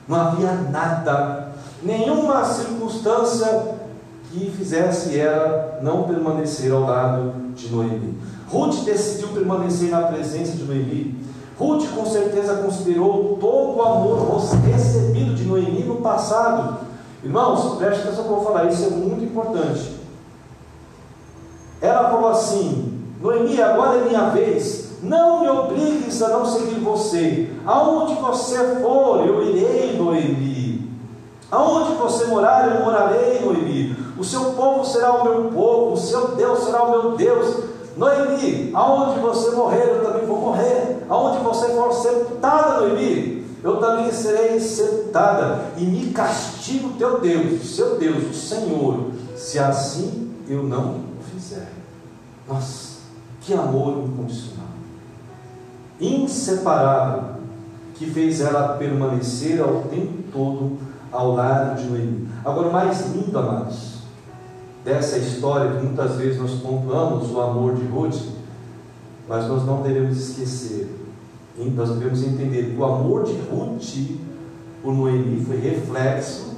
[0.07, 3.75] Não havia nada, nenhuma circunstância
[4.31, 8.17] que fizesse ela não permanecer ao lado de Noemi.
[8.51, 11.15] Ruth decidiu permanecer na presença de Noemi.
[11.59, 16.79] Ruth com certeza considerou todo o amor recebido de Noemi no passado.
[17.25, 19.97] Irmãos, preste atenção que eu vou falar, isso é muito importante.
[21.81, 24.87] Ela falou assim: Noemi, agora é minha vez.
[25.03, 27.51] Não me obrigues a não seguir você.
[27.67, 30.91] Aonde você for, eu irei, Noemi.
[31.51, 33.97] Aonde você morar, eu morarei, Noemi.
[34.19, 37.76] O seu povo será o meu povo, o seu Deus será o meu Deus.
[37.97, 41.05] Noemi, aonde você morrer, eu também vou morrer.
[41.09, 45.67] Aonde você for sepultada, Noemi, eu também serei sepultada.
[45.79, 51.01] E me castigo teu Deus, seu Deus, o Senhor, se assim eu não
[51.33, 51.73] fizer.
[52.47, 52.99] Nossa,
[53.41, 54.67] que amor incondicional,
[56.01, 57.37] inseparável,
[57.95, 60.79] que fez ela permanecer ao tempo todo
[61.11, 62.29] ao lado de Noemi.
[62.45, 63.96] Agora, mais lindo, amados,
[64.87, 68.23] dessa história que muitas vezes nós pontuamos o amor de Ruth,
[69.29, 70.89] mas nós não devemos esquecer,
[71.75, 74.17] nós devemos entender que o amor de Ruth
[74.81, 76.55] por Noemi foi reflexo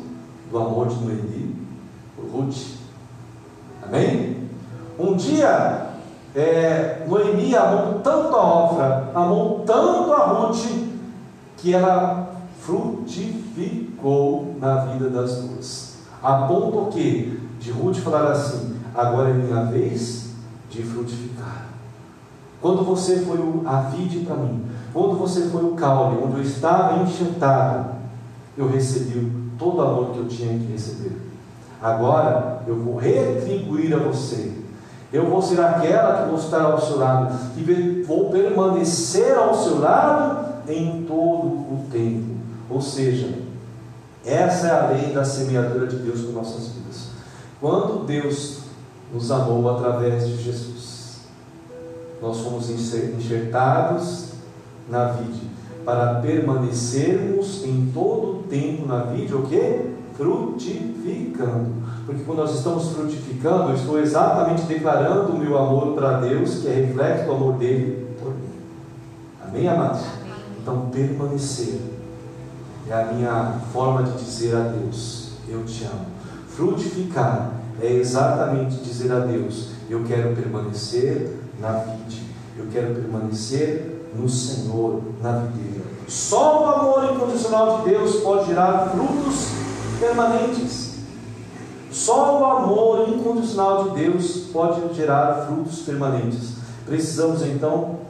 [0.51, 1.57] do amor de Noemi
[2.15, 2.77] por Ruth.
[3.83, 4.37] Amém?
[4.99, 5.87] Um dia,
[6.35, 10.67] é, Noemi amou tanto a Ofra, amou tanto a Ruth,
[11.57, 15.97] que ela frutificou na vida das duas.
[16.23, 17.38] A ponto que
[17.69, 20.31] de Ruth falar assim: agora é minha vez
[20.71, 21.67] de frutificar.
[22.61, 27.03] Quando você foi a vide para mim, quando você foi o caule, onde eu estava
[27.03, 27.91] enxertado,
[28.57, 31.17] eu recebi todo o amor que eu tinha que receber.
[31.81, 34.53] Agora eu vou retribuir a você.
[35.13, 39.81] Eu vou ser aquela que vou estar ao seu lado, e vou permanecer ao seu
[39.81, 42.37] lado em todo o tempo.
[42.69, 43.39] Ou seja,
[44.27, 47.08] essa é a lei da semeadura de Deus com nossas vidas.
[47.61, 48.61] Quando Deus
[49.13, 51.21] nos amou através de Jesus,
[52.21, 54.33] nós fomos enxertados
[54.89, 55.49] na vida
[55.85, 59.99] para permanecermos em todo o tempo na vida, o que?
[60.19, 61.71] frutificando.
[62.05, 66.69] Porque quando nós estamos frutificando, eu estou exatamente declarando o meu amor para Deus, que
[66.69, 68.51] é reflexo do amor dele por mim.
[69.47, 70.03] Amém, amados?
[70.61, 71.81] Então, permanecer
[72.89, 76.18] é a minha forma de dizer a Deus: Eu te amo.
[76.59, 82.21] Frutificar é exatamente dizer a Deus: Eu quero permanecer na vida,
[82.59, 85.85] eu quero permanecer no Senhor, na videira.
[86.09, 89.51] Só o amor incondicional de Deus pode gerar frutos
[90.01, 90.95] permanentes.
[91.93, 96.55] Só o amor incondicional de Deus pode gerar frutos permanentes.
[96.85, 98.01] Precisamos então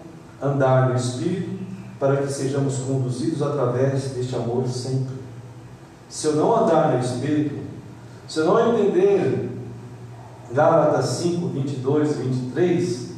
[0.41, 1.51] andar no Espírito
[2.01, 5.19] para que sejamos conduzidos através deste amor sempre.
[6.09, 7.68] Se eu não andar no Espírito,
[8.29, 9.51] se não entender
[10.53, 13.09] Gálatas 5, 22 e 23,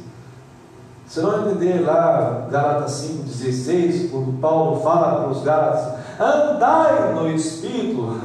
[1.05, 7.29] se não entender lá Gálatas 5, 16, quando Paulo fala para os Gálatas, andai no
[7.29, 8.21] Espírito,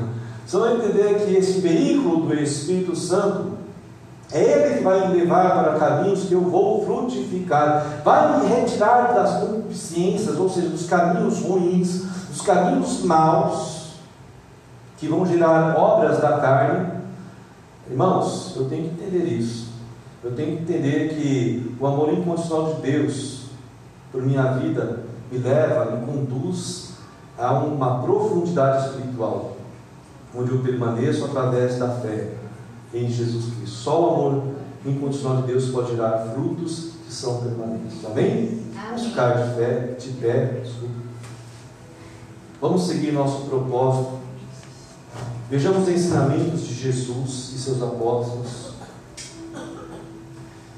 [0.46, 3.56] se não entender que esse veículo do Espírito Santo
[4.32, 9.12] é Ele que vai me levar para caminhos que eu vou frutificar, vai me retirar
[9.12, 13.75] das concupiscências, ou seja, dos caminhos ruins, dos caminhos maus,
[14.96, 17.00] que vão gerar obras da carne.
[17.88, 19.68] Irmãos, eu tenho que entender isso.
[20.24, 23.46] Eu tenho que entender que o amor incondicional de Deus
[24.10, 26.94] por minha vida me leva, me conduz
[27.38, 29.56] a uma profundidade espiritual,
[30.34, 32.32] onde eu permaneço através da fé
[32.94, 33.76] em Jesus Cristo.
[33.76, 34.42] Só o amor
[34.84, 38.04] incondicional de Deus pode gerar frutos que são permanentes.
[38.04, 38.62] Amém?
[38.74, 40.60] Vamos ficar de fé, de pé.
[40.62, 40.94] Desculpa.
[42.60, 44.25] Vamos seguir nosso propósito.
[45.48, 48.66] Vejamos os ensinamentos de Jesus e seus apóstolos.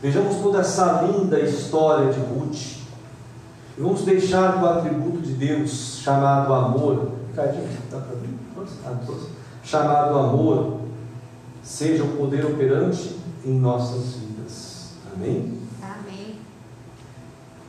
[0.03, 2.79] Vejamos toda essa linda história de Ruth.
[3.77, 7.13] E vamos deixar o atributo de Deus chamado amor.
[7.31, 8.39] Ricardinho, dá para mim?
[9.65, 10.81] Chamado amor
[11.63, 14.91] seja o poder operante em nossas vidas.
[15.15, 15.59] Amém?
[15.83, 16.37] Amém.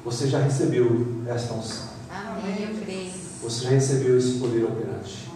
[0.03, 1.89] Você já recebeu esta unção.
[2.09, 2.61] Amém.
[2.61, 3.11] Eu creio.
[3.41, 5.28] Você já recebeu esse poder operante.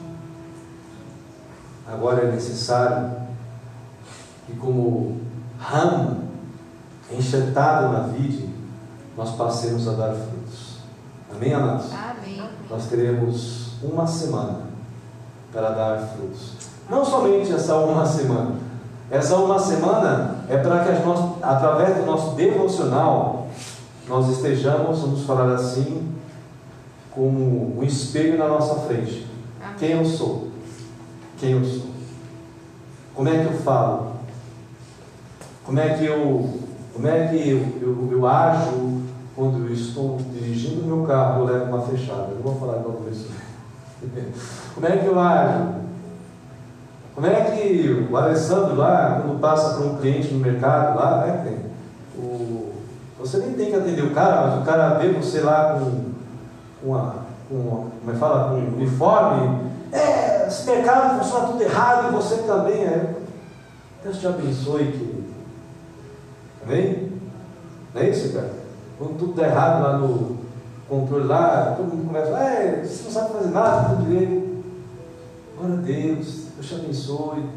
[1.94, 3.12] Agora é necessário
[4.48, 5.22] que, como
[5.60, 6.24] ramo
[7.12, 8.50] enxertado na vide,
[9.16, 10.78] nós passemos a dar frutos.
[11.34, 11.92] Amém, amados?
[11.94, 12.42] Amém.
[12.68, 14.62] Nós teremos uma semana
[15.52, 16.54] para dar frutos.
[16.90, 18.56] Não somente essa uma semana.
[19.12, 23.48] Essa uma semana é para que nós, através do nosso devocional,
[24.08, 26.12] nós estejamos, vamos falar assim,
[27.12, 29.28] como um espelho na nossa frente.
[29.62, 29.76] Amém.
[29.78, 30.53] Quem eu sou?
[31.44, 31.88] Quem eu sou?
[33.14, 34.14] Como é que eu falo?
[35.66, 36.50] Como é que eu,
[36.94, 39.02] como é que eu, eu, eu ajo
[39.36, 42.30] quando eu estou dirigindo meu carro eu levo uma fechada?
[42.30, 43.30] Eu não vou falar igual isso.
[44.74, 45.76] Como é que eu ajo?
[47.14, 51.60] Como é que o Alessandro lá, quando passa para um cliente no mercado lá, né?
[52.18, 52.72] O,
[53.20, 56.14] você nem tem que atender o cara, mas o cara vê você lá com
[56.82, 59.60] com uma como é que fala, com um uniforme,
[59.92, 63.16] é, esse mercado funciona tudo errado e você também é.
[64.04, 65.24] Deus te abençoe, querido.
[66.64, 67.12] Amém?
[67.94, 68.52] Não é isso, cara?
[68.98, 70.38] Quando tudo dá errado lá no
[70.88, 74.64] controle lá, todo mundo começa, é, você não sabe fazer nada, tudo direito.
[75.58, 77.50] Glória a Deus, Deus te abençoe.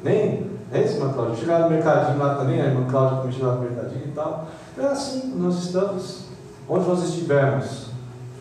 [0.00, 0.50] Amém?
[0.72, 1.36] É isso, irmã Cláudia?
[1.36, 4.48] Chegar no mercadinho lá também, a irmã Cláudia também chegou no mercadinho e tal.
[4.78, 6.24] É assim, nós estamos,
[6.68, 7.90] onde nós estivermos,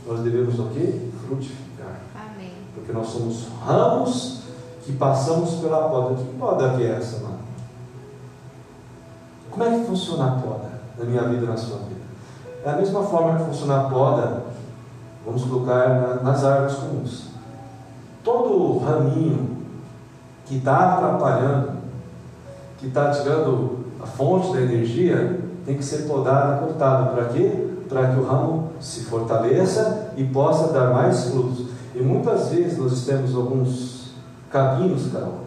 [0.07, 1.09] nós devemos o quê?
[1.27, 1.60] Frutificar.
[2.91, 4.41] Porque nós somos ramos
[4.83, 6.15] que passamos pela poda.
[6.15, 7.39] Que poda que é essa, mano?
[9.49, 12.01] Como é que funciona a poda na minha vida e na sua vida?
[12.65, 14.43] É a mesma forma que funciona a poda,
[15.25, 17.27] vamos colocar na, nas árvores comuns.
[18.23, 19.57] Todo raminho
[20.45, 21.71] que está atrapalhando,
[22.77, 27.15] que está tirando a fonte da energia, tem que ser podado cortado.
[27.15, 27.69] Para quê?
[27.87, 31.60] Para que o ramo se fortaleça e possa dar mais frutos.
[32.01, 34.13] E muitas vezes nós temos alguns
[34.49, 35.41] caminhos, Carol,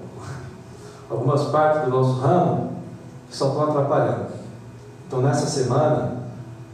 [1.11, 2.75] algumas partes do nosso ramo
[3.29, 4.27] que só estão atrapalhando.
[5.09, 6.13] Então nessa semana,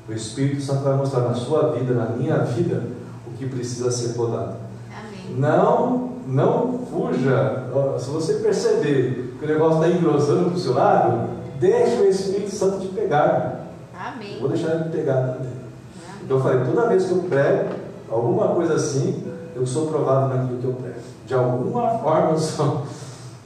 [0.06, 2.88] o Espírito Santo vai mostrar na sua vida, na minha vida,
[3.26, 4.56] o que precisa ser podado.
[4.94, 5.38] Amém.
[5.38, 7.64] Não, não fuja.
[7.98, 12.54] Se você perceber que o negócio está engrossando para o seu lado, deixa o Espírito
[12.54, 13.64] Santo te pegar.
[13.94, 14.40] Eu Amém.
[14.40, 15.52] vou deixar ele pegar também.
[15.52, 16.22] Amém.
[16.22, 17.70] Então eu falei, toda vez que eu prego,
[18.10, 20.96] alguma coisa assim, eu sou provado naquilo que eu prego.
[21.26, 22.82] De alguma forma eu sou,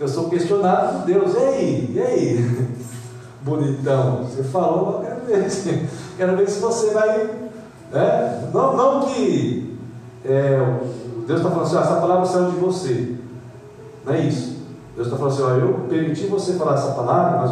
[0.01, 1.35] eu sou questionado por Deus.
[1.35, 1.93] E aí?
[1.95, 2.69] E aí?
[3.43, 5.51] Bonitão, você falou, eu quero ver.
[5.51, 5.87] se-
[6.17, 7.31] Quero ver se você vai.
[7.93, 8.51] Né?
[8.55, 9.77] Não, não que
[10.25, 10.57] é,
[11.27, 13.17] Deus está falando assim, "Ah, essa palavra saiu de você.
[14.07, 14.59] Não é isso.
[14.95, 17.43] Deus está falando assim: ó, eu permiti você falar essa palavra, mas